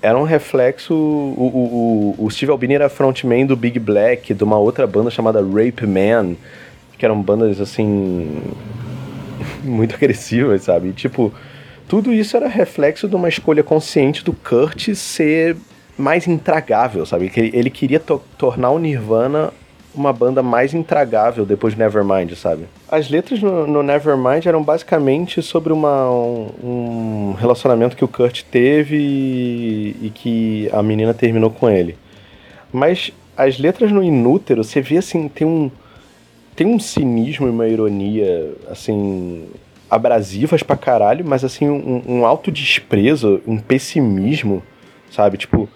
[0.01, 0.93] eram reflexo.
[0.93, 5.41] O, o, o Steve Albini era frontman do Big Black, de uma outra banda chamada
[5.41, 6.35] Rape Man,
[6.97, 8.41] que eram bandas assim.
[9.63, 10.89] muito agressivas, sabe?
[10.89, 11.33] E, tipo,
[11.87, 15.55] tudo isso era reflexo de uma escolha consciente do Kurt ser
[15.97, 17.29] mais intragável, sabe?
[17.29, 19.51] Que ele, ele queria to tornar o Nirvana
[19.95, 22.65] uma banda mais intragável depois de Nevermind, sabe?
[22.89, 28.43] As letras no, no Nevermind eram basicamente sobre uma, um, um, relacionamento que o Kurt
[28.43, 31.97] teve e, e, que a menina terminou com ele.
[32.71, 35.71] Mas as letras no Inútero, você vê assim, tem um,
[36.55, 39.47] tem um cinismo e uma ironia, assim,
[39.89, 44.63] abrasivas pra caralho, mas assim, um, um alto desprezo, um pessimismo,
[45.11, 45.37] sabe?
[45.37, 45.69] Tipo,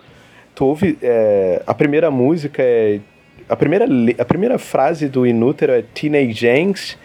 [0.56, 0.98] tu ouve.
[1.02, 3.00] É, a primeira música é
[3.50, 3.86] a primeira,
[4.18, 6.98] a primeira frase do Inútero é Teenage Angst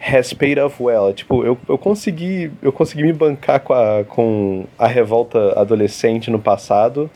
[0.00, 1.12] has paid off well.
[1.12, 6.38] Tipo, eu, eu consegui eu consegui me bancar com a, com a revolta adolescente no
[6.38, 7.10] passado,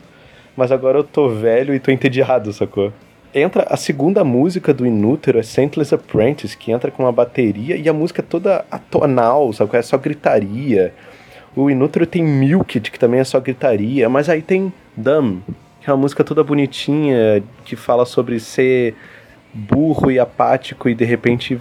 [0.55, 2.93] mas agora eu tô velho e tô entediado, sacou?
[3.33, 7.89] Entra a segunda música do Inútero, é Saintless Apprentice, que entra com uma bateria e
[7.89, 9.75] a música é toda atonal, sabe?
[9.75, 10.93] É só gritaria.
[11.55, 15.41] O Inútero tem Milk, que também é só gritaria, mas aí tem Dumb,
[15.85, 18.95] é uma música toda bonitinha, que fala sobre ser
[19.53, 21.57] burro e apático e de repente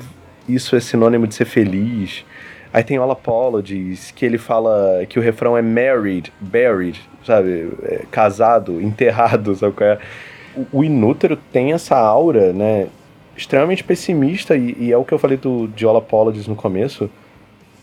[0.48, 2.24] isso é sinônimo de ser feliz.
[2.72, 7.70] Aí tem All Apologies, que ele fala que o refrão é married, buried, sabe?
[7.84, 9.98] É, casado, enterrado, sabe qual é?
[10.72, 12.88] O, Inútero tem essa aura, né?
[13.36, 17.08] Extremamente pessimista, e, e, é o que eu falei do, de All Apologies no começo.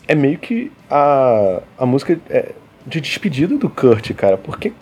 [0.06, 2.52] É meio que a, a música é
[2.86, 4.36] de despedida do Kurt, cara.
[4.36, 4.72] Porque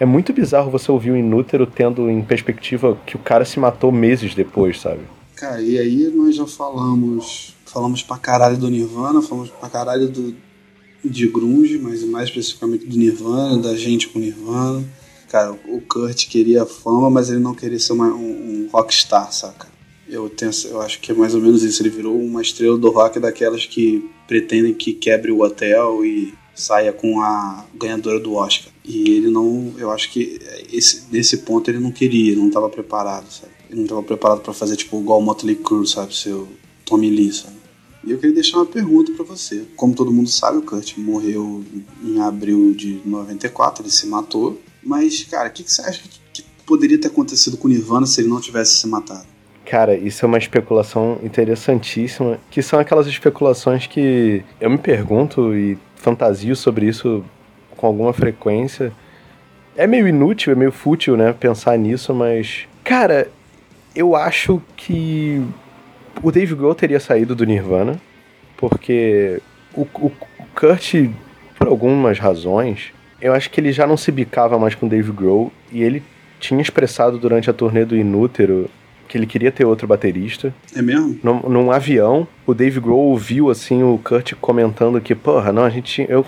[0.00, 3.90] é muito bizarro você ouvir o Inútero tendo em perspectiva que o cara se matou
[3.90, 5.00] meses depois, sabe?
[5.34, 7.54] Cara, e aí nós já falamos.
[7.66, 10.34] Falamos pra caralho do Nirvana, falamos pra caralho do,
[11.04, 14.84] de Grunge, mas mais especificamente do Nirvana, da gente com Nirvana.
[15.28, 19.68] Cara, o Kurt queria fama, mas ele não queria ser uma, um, um rockstar, saca?
[20.08, 21.82] Eu, tenho, eu acho que é mais ou menos isso.
[21.82, 26.92] Ele virou uma estrela do rock daquelas que pretendem que quebre o hotel e saia
[26.92, 28.72] com a ganhadora do Oscar.
[28.88, 30.40] E ele não, eu acho que
[30.72, 33.52] esse, nesse ponto ele não queria, ele não estava preparado, sabe?
[33.68, 36.16] Ele não estava preparado para fazer tipo igual o Motley Crue, sabe?
[36.16, 36.48] Seu
[36.86, 37.58] Tommy Lee, sabe?
[38.02, 39.66] E eu queria deixar uma pergunta para você.
[39.76, 41.62] Como todo mundo sabe, o Kurt morreu
[42.02, 44.58] em abril de 94, ele se matou.
[44.82, 48.22] Mas, cara, o que, que você acha que poderia ter acontecido com o Nirvana se
[48.22, 49.26] ele não tivesse se matado?
[49.66, 55.76] Cara, isso é uma especulação interessantíssima, que são aquelas especulações que eu me pergunto e
[55.96, 57.22] fantasio sobre isso
[57.78, 58.92] com alguma frequência.
[59.74, 62.66] É meio inútil, é meio fútil, né, pensar nisso, mas.
[62.84, 63.28] Cara,
[63.94, 65.42] eu acho que
[66.22, 67.98] o Dave Grohl teria saído do Nirvana,
[68.56, 69.40] porque
[69.72, 70.06] o, o,
[70.38, 70.94] o Kurt,
[71.56, 75.12] por algumas razões, eu acho que ele já não se bicava mais com o Dave
[75.12, 76.02] Grohl e ele
[76.40, 78.68] tinha expressado durante a turnê do Inútero
[79.08, 80.54] que ele queria ter outro baterista.
[80.76, 81.18] É mesmo?
[81.22, 85.70] Num, num avião, o Dave Grohl ouviu assim o Kurt comentando que, porra, não, a
[85.70, 86.26] gente eu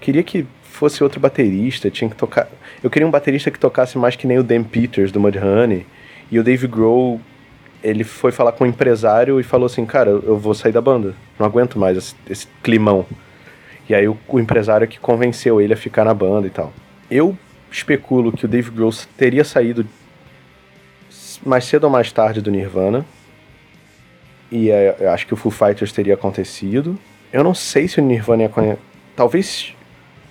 [0.00, 0.46] queria que
[0.80, 2.48] fosse outro baterista, tinha que tocar.
[2.82, 5.84] Eu queria um baterista que tocasse mais que nem o Dan Peters do Mudhoney.
[6.30, 7.20] E o Dave Grohl,
[7.84, 10.80] ele foi falar com o um empresário e falou assim: "Cara, eu vou sair da
[10.80, 11.14] banda.
[11.38, 13.04] Não aguento mais esse, esse climão".
[13.90, 16.72] E aí o, o empresário que convenceu ele a ficar na banda e tal.
[17.10, 17.36] Eu
[17.70, 19.86] especulo que o Dave Grohl teria saído
[21.44, 23.04] mais cedo ou mais tarde do Nirvana.
[24.50, 26.98] E é, acho que o Foo Fighters teria acontecido.
[27.30, 28.78] Eu não sei se o Nirvana ia.
[29.14, 29.74] Talvez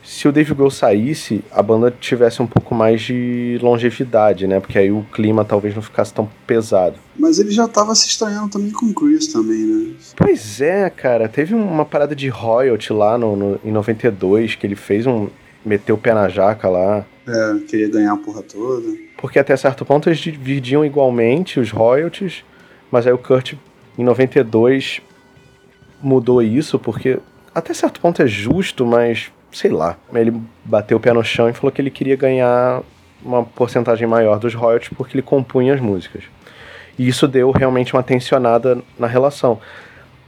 [0.10, 4.60] se o Dave Grohl saísse, a banda tivesse um pouco mais de longevidade, né?
[4.60, 6.96] Porque aí o clima talvez não ficasse tão pesado.
[7.16, 9.94] Mas ele já tava se estranhando também com o Chris também, né?
[10.16, 11.30] Pois é, cara.
[11.30, 15.28] Teve uma parada de royalty lá no, no, em 92, que ele fez um...
[15.64, 17.06] meteu o pé na jaca lá.
[17.28, 18.88] É, queria ganhar a porra toda.
[19.16, 22.44] Porque até certo ponto eles dividiam igualmente os royalties,
[22.92, 23.54] mas aí o Kurt,
[23.96, 25.02] em 92,
[26.02, 27.20] mudou isso, porque
[27.54, 29.98] até certo ponto é justo, mas sei lá.
[30.14, 30.34] Ele
[30.64, 32.82] bateu o pé no chão e falou que ele queria ganhar
[33.24, 36.24] uma porcentagem maior dos royalties porque ele compunha as músicas.
[36.98, 39.60] E isso deu realmente uma tensionada na relação.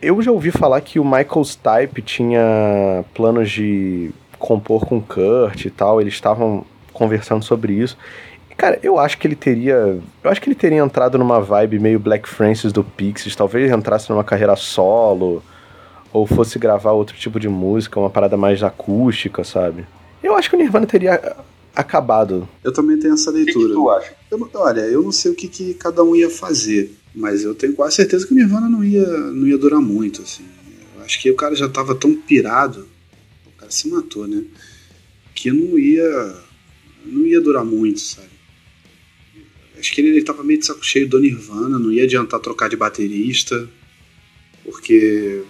[0.01, 5.69] Eu já ouvi falar que o Michael Stipe tinha planos de compor com Kurt e
[5.69, 7.97] tal, eles estavam conversando sobre isso.
[8.57, 9.99] Cara, eu acho que ele teria.
[10.23, 14.09] Eu acho que ele teria entrado numa vibe meio Black Francis do Pixies, talvez entrasse
[14.09, 15.43] numa carreira solo
[16.13, 19.85] ou fosse gravar outro tipo de música, uma parada mais acústica, sabe?
[20.21, 21.37] Eu acho que o Nirvana teria
[21.75, 22.47] acabado.
[22.63, 23.65] Eu também tenho essa leitura.
[23.65, 24.15] O que, que tu acha?
[24.29, 27.73] Eu, olha, eu não sei o que, que, cada um ia fazer, mas eu tenho
[27.73, 30.43] quase certeza que o Nirvana não ia, não ia durar muito, assim.
[30.95, 32.87] Eu acho que o cara já tava tão pirado,
[33.47, 34.43] o cara se matou, né?
[35.33, 36.35] Que não ia,
[37.05, 38.29] não ia durar muito, sabe?
[39.79, 42.69] Acho que ele, ele tava meio de saco cheio do Nirvana, não ia adiantar trocar
[42.69, 43.67] de baterista,
[44.63, 45.41] porque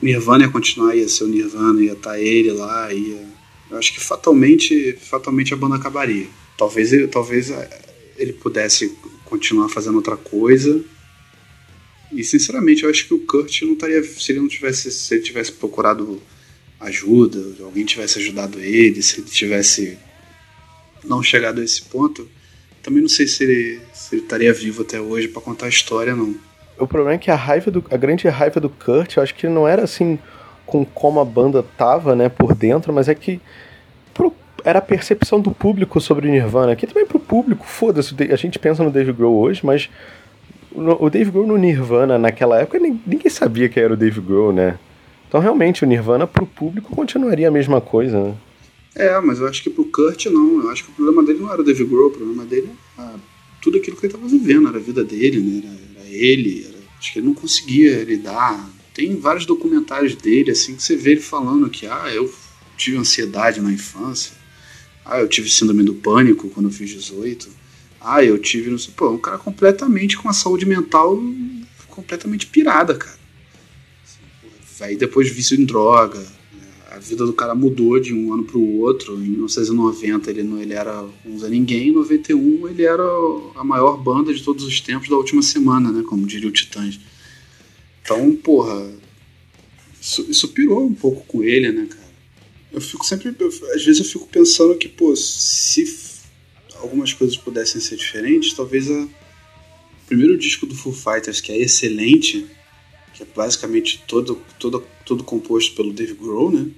[0.00, 3.24] Nirvana ia continuar, ia ser o Nirvana, ia estar tá ele lá, ia.
[3.70, 6.26] Eu acho que fatalmente, fatalmente a banda acabaria.
[6.56, 7.80] Talvez, talvez é,
[8.16, 8.94] ele pudesse
[9.24, 10.84] continuar fazendo outra coisa.
[12.12, 14.02] E sinceramente, eu acho que o Kurt não estaria.
[14.02, 14.90] Se ele não tivesse.
[14.90, 16.20] Se ele tivesse procurado
[16.78, 19.98] ajuda, alguém tivesse ajudado ele, se ele tivesse
[21.04, 22.28] não chegado a esse ponto,
[22.82, 26.14] também não sei se ele, se ele estaria vivo até hoje para contar a história,
[26.14, 26.36] não.
[26.78, 27.84] O problema é que a raiva do.
[27.90, 30.18] A grande raiva do Kurt, eu acho que não era assim
[30.66, 33.40] com como a banda tava, né, por dentro, mas é que
[34.12, 36.72] pro, era a percepção do público sobre o Nirvana.
[36.72, 39.88] Aqui também pro público, foda-se, a gente pensa no Dave Grohl hoje, mas
[40.74, 44.52] no, o Dave Grohl no Nirvana naquela época ninguém sabia que era o Dave Grohl,
[44.52, 44.76] né?
[45.28, 48.34] Então realmente o Nirvana pro público continuaria a mesma coisa, né?
[48.96, 50.62] É, mas eu acho que pro Kurt não.
[50.62, 53.14] Eu acho que o problema dele não era o Dave Grohl, o problema dele era
[53.60, 55.62] tudo aquilo que ele tava vivendo, era a vida dele, né?
[55.64, 55.75] Era
[56.08, 56.66] ele.
[56.98, 58.68] Acho que ele não conseguia lidar.
[58.94, 62.32] Tem vários documentários dele, assim, que você vê ele falando que, ah, eu
[62.76, 64.32] tive ansiedade na infância.
[65.04, 67.48] Ah, eu tive síndrome do pânico quando eu fiz 18.
[68.00, 71.20] Ah, eu tive, não sei, pô, um cara completamente com a saúde mental
[71.96, 73.18] completamente pirada, cara.
[74.80, 76.24] Aí depois vício em droga,
[76.96, 79.14] a vida do cara mudou de um ano para o outro.
[79.14, 83.04] Em 1990 ele, ele era um Zé Ninguém, em 91 ele era
[83.54, 86.02] a maior banda de todos os tempos da última semana, né?
[86.02, 86.98] Como diria o Titãs.
[88.02, 88.90] Então, porra,
[90.00, 92.06] isso, isso pirou um pouco com ele, né, cara?
[92.72, 93.34] Eu fico sempre.
[93.38, 96.06] Eu, às vezes eu fico pensando que, pô, se
[96.76, 99.10] algumas coisas pudessem ser diferentes, talvez a, o
[100.06, 102.46] primeiro disco do Foo Fighters, que é excelente,
[103.12, 106.70] que é basicamente todo, todo, todo composto pelo Dave Grohl, né?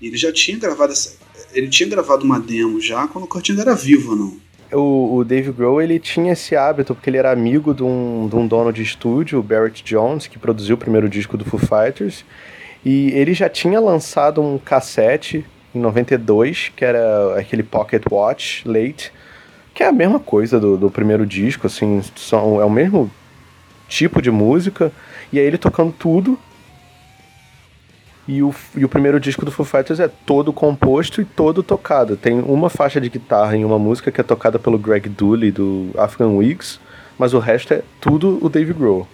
[0.00, 1.16] Ele já tinha gravado essa,
[1.52, 4.36] ele tinha gravado uma demo já quando o Kurt ainda era vivo não.
[4.72, 8.34] O, o Dave Grohl ele tinha esse hábito porque ele era amigo de um, de
[8.34, 12.24] um dono de estúdio, o Barrett Jones, que produziu o primeiro disco do Foo Fighters,
[12.84, 15.44] e ele já tinha lançado um cassete
[15.74, 19.12] em 92, que era aquele Pocket Watch Late,
[19.72, 23.10] que é a mesma coisa do, do primeiro disco, assim, são, é o mesmo
[23.88, 24.90] tipo de música,
[25.32, 26.38] e aí ele tocando tudo,
[28.28, 32.16] e o, e o primeiro disco do Foo Fighters é todo composto e todo tocado.
[32.16, 35.90] Tem uma faixa de guitarra em uma música que é tocada pelo Greg Dooley do
[35.96, 36.80] Afghan Wigs,
[37.18, 39.06] mas o resto é tudo o Dave Grohl.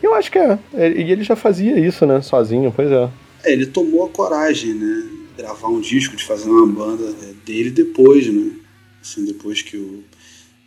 [0.00, 0.58] Eu acho que é.
[0.74, 0.92] é.
[0.92, 2.20] E ele já fazia isso, né?
[2.20, 3.10] Sozinho, pois é.
[3.42, 5.08] É, ele tomou a coragem, né?
[5.36, 7.12] Gravar um disco, de fazer uma banda
[7.44, 8.52] dele depois, né?
[9.02, 10.04] Assim, depois que o.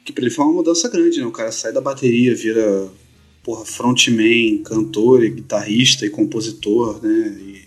[0.04, 1.26] Que pra ele foi uma mudança grande, né?
[1.26, 2.90] O cara sai da bateria, vira,
[3.44, 7.38] porra, frontman, cantor, e guitarrista e compositor, né?
[7.40, 7.67] E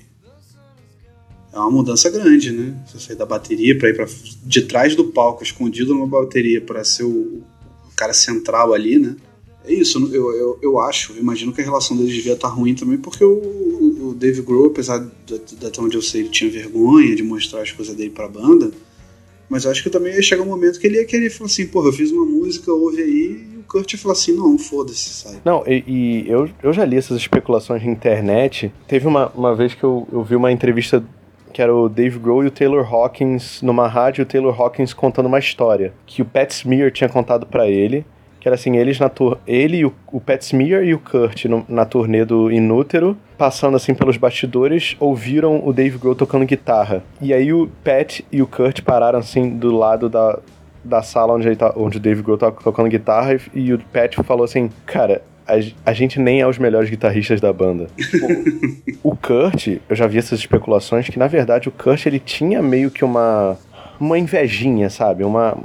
[1.53, 2.75] é uma mudança grande, né?
[2.87, 4.07] Você sair da bateria para ir para
[4.45, 7.43] de trás do palco, escondido numa bateria, para ser o,
[8.01, 9.15] cara central ali, né?
[9.63, 12.75] É isso, eu, eu, eu acho, eu imagino que a relação deles devia estar ruim
[12.75, 17.15] também, porque o, o, Dave Grohl, apesar de, até onde eu sei, ele tinha vergonha
[17.15, 18.71] de mostrar as coisas dele pra banda,
[19.51, 21.67] mas eu acho que também ia chegar um momento que ele ia querer falar assim,
[21.67, 25.11] porra, eu fiz uma música, ouve aí, e o Kurt ia falar assim, não, foda-se,
[25.11, 25.37] sabe?
[25.45, 28.73] Não, e, e, eu, eu já li essas especulações na internet.
[28.89, 31.05] Teve uma, uma vez que eu, eu vi uma entrevista
[31.53, 35.27] que era o Dave Grohl e o Taylor Hawkins numa rádio, o Taylor Hawkins contando
[35.27, 38.05] uma história que o Pat Smear tinha contado para ele,
[38.41, 41.65] que era assim, eles na tur ele, o, o Pat Smear e o Kurt no,
[41.69, 47.03] na turnê do Inútero, passando assim pelos bastidores, ouviram o Dave Grohl tocando guitarra.
[47.21, 50.39] E aí o Pat e o Kurt pararam assim do lado da,
[50.83, 54.17] da sala onde, tá, onde o Dave Grohl tava tocando guitarra e, e o Pat
[54.25, 55.23] falou assim, cara,
[55.55, 57.89] a, a, gente nem é os melhores guitarristas da banda.
[59.03, 62.91] o Kurt, eu já vi essas especulações que na verdade o Kurt ele tinha meio
[62.91, 63.59] que uma
[63.99, 65.25] uma invejinha, sabe?
[65.25, 65.57] Uma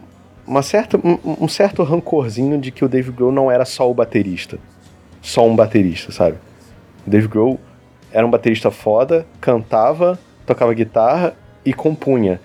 [0.48, 3.94] uma certa, um, um, certo rancorzinho de que o Dave Grohl não era só o
[3.94, 4.60] baterista.
[5.22, 6.38] Só um baterista, sabe?
[7.06, 7.60] O Dave Grohl
[8.12, 12.40] era um baterista foda, cantava, tocava guitarra e compunha.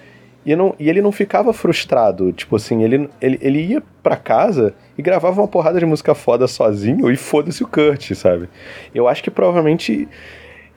[0.44, 4.74] E, não, e ele não ficava frustrado, tipo assim, ele, ele, ele ia pra casa
[4.96, 8.48] e gravava uma porrada de música foda sozinho e foda-se o Kurt, sabe?
[8.94, 10.08] Eu acho que provavelmente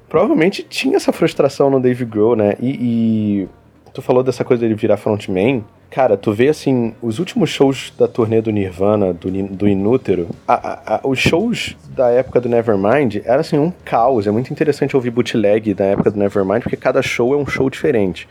[0.10, 2.56] provavelmente tinha essa frustração no Dave Grohl, né?
[2.60, 3.50] E, e
[3.94, 8.08] tu falou dessa coisa dele virar frontman, Cara, tu vê assim, os últimos shows da
[8.08, 13.18] turnê do Nirvana, do, do Inútero, a, a, a, os shows da época do Nevermind
[13.24, 14.26] era assim um caos.
[14.26, 17.70] É muito interessante ouvir bootleg da época do Nevermind, porque cada show é um show
[17.70, 18.28] diferente.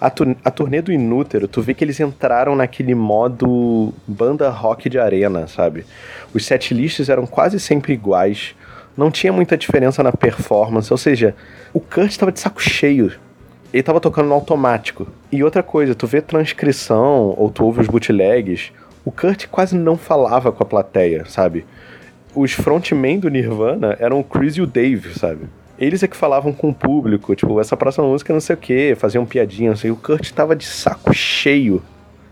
[0.00, 4.88] A, tu, a turnê do Inútero, tu vê que eles entraram naquele modo banda rock
[4.88, 5.84] de arena, sabe?
[6.32, 8.54] Os setlists eram quase sempre iguais,
[8.96, 11.34] não tinha muita diferença na performance, ou seja,
[11.72, 13.12] o Kurt estava de saco cheio
[13.72, 15.06] ele tava tocando no automático.
[15.30, 18.72] E outra coisa, tu vê transcrição ou tu ouve os bootlegs,
[19.04, 21.64] o Kurt quase não falava com a plateia, sabe?
[22.34, 25.48] Os frontmen do Nirvana eram o Chris e o Dave, sabe?
[25.80, 28.94] Eles é que falavam com o público, tipo, essa próxima música não sei o que,
[28.96, 29.90] faziam piadinha, não sei.
[29.90, 31.82] O Kurt tava de saco cheio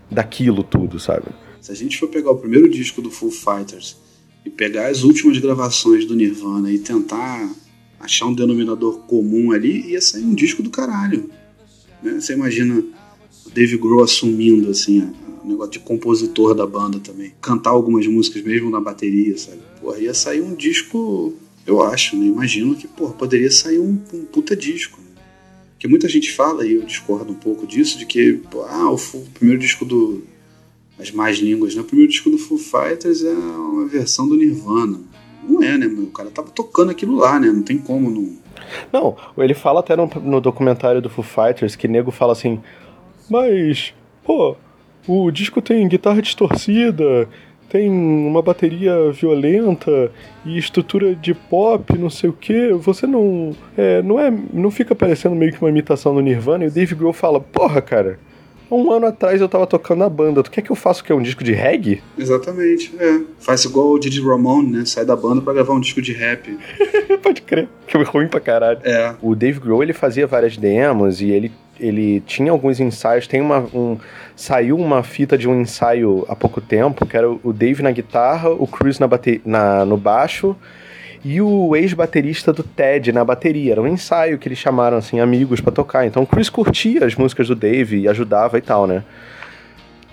[0.09, 1.25] daquilo tudo, sabe?
[1.59, 3.97] Se a gente for pegar o primeiro disco do Foo Fighters
[4.45, 7.49] e pegar as últimas gravações do Nirvana e tentar
[7.99, 11.29] achar um denominador comum ali, ia sair um disco do caralho.
[12.03, 12.19] Né?
[12.19, 12.83] Você imagina
[13.45, 15.11] o Dave Grohl assumindo assim,
[15.43, 17.33] o negócio de compositor da banda também.
[17.41, 19.59] Cantar algumas músicas mesmo na bateria, sabe?
[19.81, 21.33] Porra, ia sair um disco,
[21.69, 22.25] eu acho, né?
[22.25, 24.99] Imagino que, porra, poderia sair um, um puta disco.
[24.99, 25.21] Né?
[25.71, 28.95] Porque muita gente fala, e eu discordo um pouco disso, de que, pô, ah, o,
[28.95, 30.23] o primeiro disco do.
[30.99, 31.81] As mais línguas, né?
[31.81, 34.99] O primeiro disco do Foo Fighters é uma versão do Nirvana.
[35.47, 37.47] Não é, né, O cara tava tocando aquilo lá, né?
[37.47, 38.37] Não tem como não.
[38.91, 42.59] Não, ele fala até no, no documentário do Foo Fighters que nego fala assim,
[43.29, 43.93] mas,
[44.25, 44.57] pô,
[45.07, 47.29] o disco tem guitarra distorcida,
[47.69, 50.11] tem uma bateria violenta
[50.45, 52.73] e estrutura de pop, não sei o que.
[52.73, 53.55] Você não.
[53.77, 54.33] É, não é.
[54.53, 56.65] Não fica parecendo meio que uma imitação do Nirvana.
[56.65, 58.19] E o Dave Grohl fala, porra, cara.
[58.71, 60.43] Um ano atrás eu tava tocando na banda.
[60.43, 61.11] Tu quer que eu faça o quê?
[61.11, 62.03] Um disco de reggae?
[62.15, 63.21] Exatamente, é.
[63.39, 64.85] Faz igual o Didi Ramone, né?
[64.85, 66.55] Sai da banda pra gravar um disco de rap.
[67.23, 67.67] Pode crer.
[67.87, 68.79] Que é ruim pra caralho.
[68.83, 69.15] É.
[69.23, 73.27] O Dave Grohl, ele fazia várias demos e ele, ele tinha alguns ensaios.
[73.27, 73.59] Tem uma...
[73.73, 73.97] Um,
[74.35, 78.49] saiu uma fita de um ensaio há pouco tempo, que era o Dave na guitarra,
[78.49, 80.55] o Chris na, bate, na no baixo
[81.23, 83.73] e o ex-baterista do Ted na bateria.
[83.73, 86.05] Era um ensaio que eles chamaram, assim, amigos para tocar.
[86.05, 89.03] Então o Chris curtia as músicas do Dave e ajudava e tal, né?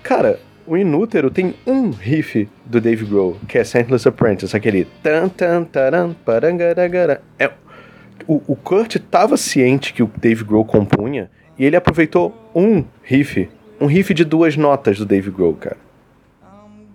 [0.03, 5.29] Cara, o Inútero tem um riff do Dave Grohl, que é Sentless Apprentice, aquele tan
[5.29, 7.21] tan taran parangaragara.
[7.39, 7.49] É,
[8.27, 13.49] o, o Kurt tava ciente que o Dave Grohl compunha e ele aproveitou um riff,
[13.79, 15.77] um riff de duas notas do Dave Grohl, cara.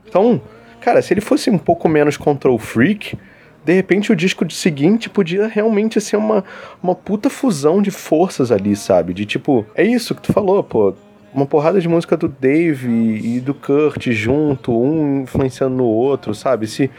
[0.06, 0.40] Então,
[0.80, 3.16] cara, se ele fosse um pouco menos control freak,
[3.64, 6.44] de repente o disco seguinte podia realmente ser uma,
[6.82, 9.14] uma puta fusão de forças ali, sabe?
[9.14, 10.94] De tipo, é isso que tu falou, pô.
[11.34, 16.66] Uma porrada de música do Dave e do Kurt junto, um influenciando no outro, sabe?
[16.66, 16.90] Se,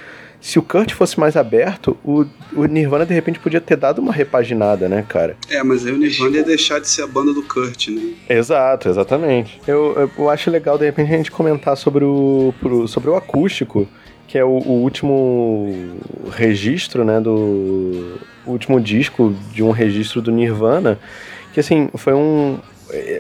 [0.44, 4.12] se o Kurt fosse mais aberto, o, o Nirvana de repente podia ter dado uma
[4.12, 5.38] repaginada, né, cara?
[5.50, 8.14] É, mas aí o Nirvana ia deixar de ser a banda do Kurt, né?
[8.28, 9.62] Exato, exatamente.
[9.66, 12.54] Eu, eu acho legal, de repente, a gente comentar sobre o,
[12.89, 13.88] sobre o acústico
[14.28, 15.96] que é o, o, último
[16.32, 21.00] registro, né, do o último disco de um registro do Nirvana,
[21.54, 22.60] que assim, foi um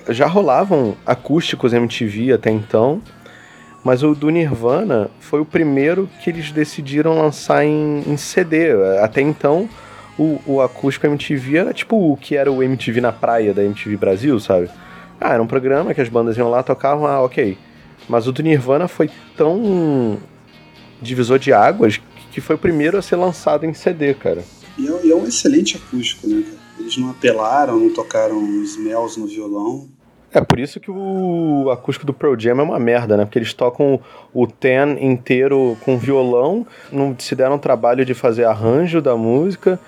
[0.09, 3.01] já rolavam acústicos MTV até então,
[3.83, 8.71] mas o do Nirvana foi o primeiro que eles decidiram lançar em, em CD.
[9.01, 9.67] Até então,
[10.17, 13.97] o, o acústico MTV era tipo o que era o MTV na praia da MTV
[13.97, 14.69] Brasil, sabe?
[15.19, 17.57] Ah, era um programa que as bandas iam lá, tocavam, ah, ok.
[18.07, 20.17] Mas o do Nirvana foi tão
[21.01, 24.43] divisor de águas, que foi o primeiro a ser lançado em CD, cara.
[24.77, 26.63] E é, e é um excelente acústico, né, cara?
[26.79, 29.87] Eles não apelaram, não tocaram smells no violão.
[30.33, 33.23] É por isso que o acústico do Pearl Jam é uma merda, né?
[33.23, 33.99] Porque eles tocam
[34.33, 39.79] o Ten inteiro com violão, não se deram trabalho de fazer arranjo da música.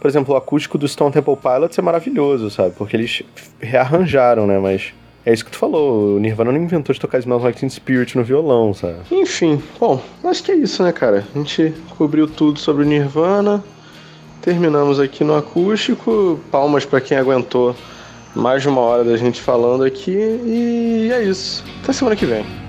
[0.00, 2.72] Por exemplo, o acústico do Stone Temple Pilots é maravilhoso, sabe?
[2.78, 3.22] Porque eles
[3.58, 4.56] rearranjaram, né?
[4.60, 4.92] Mas
[5.26, 8.16] é isso que tu falou, o Nirvana não inventou de tocar Smells Like Teen Spirit
[8.16, 8.98] no violão, sabe?
[9.10, 11.26] Enfim, bom, acho que é isso, né, cara?
[11.34, 13.62] A gente cobriu tudo sobre o Nirvana,
[14.40, 17.74] terminamos aqui no acústico, palmas para quem aguentou
[18.38, 21.64] mais de uma hora da gente falando aqui e é isso.
[21.82, 22.67] Até semana que vem.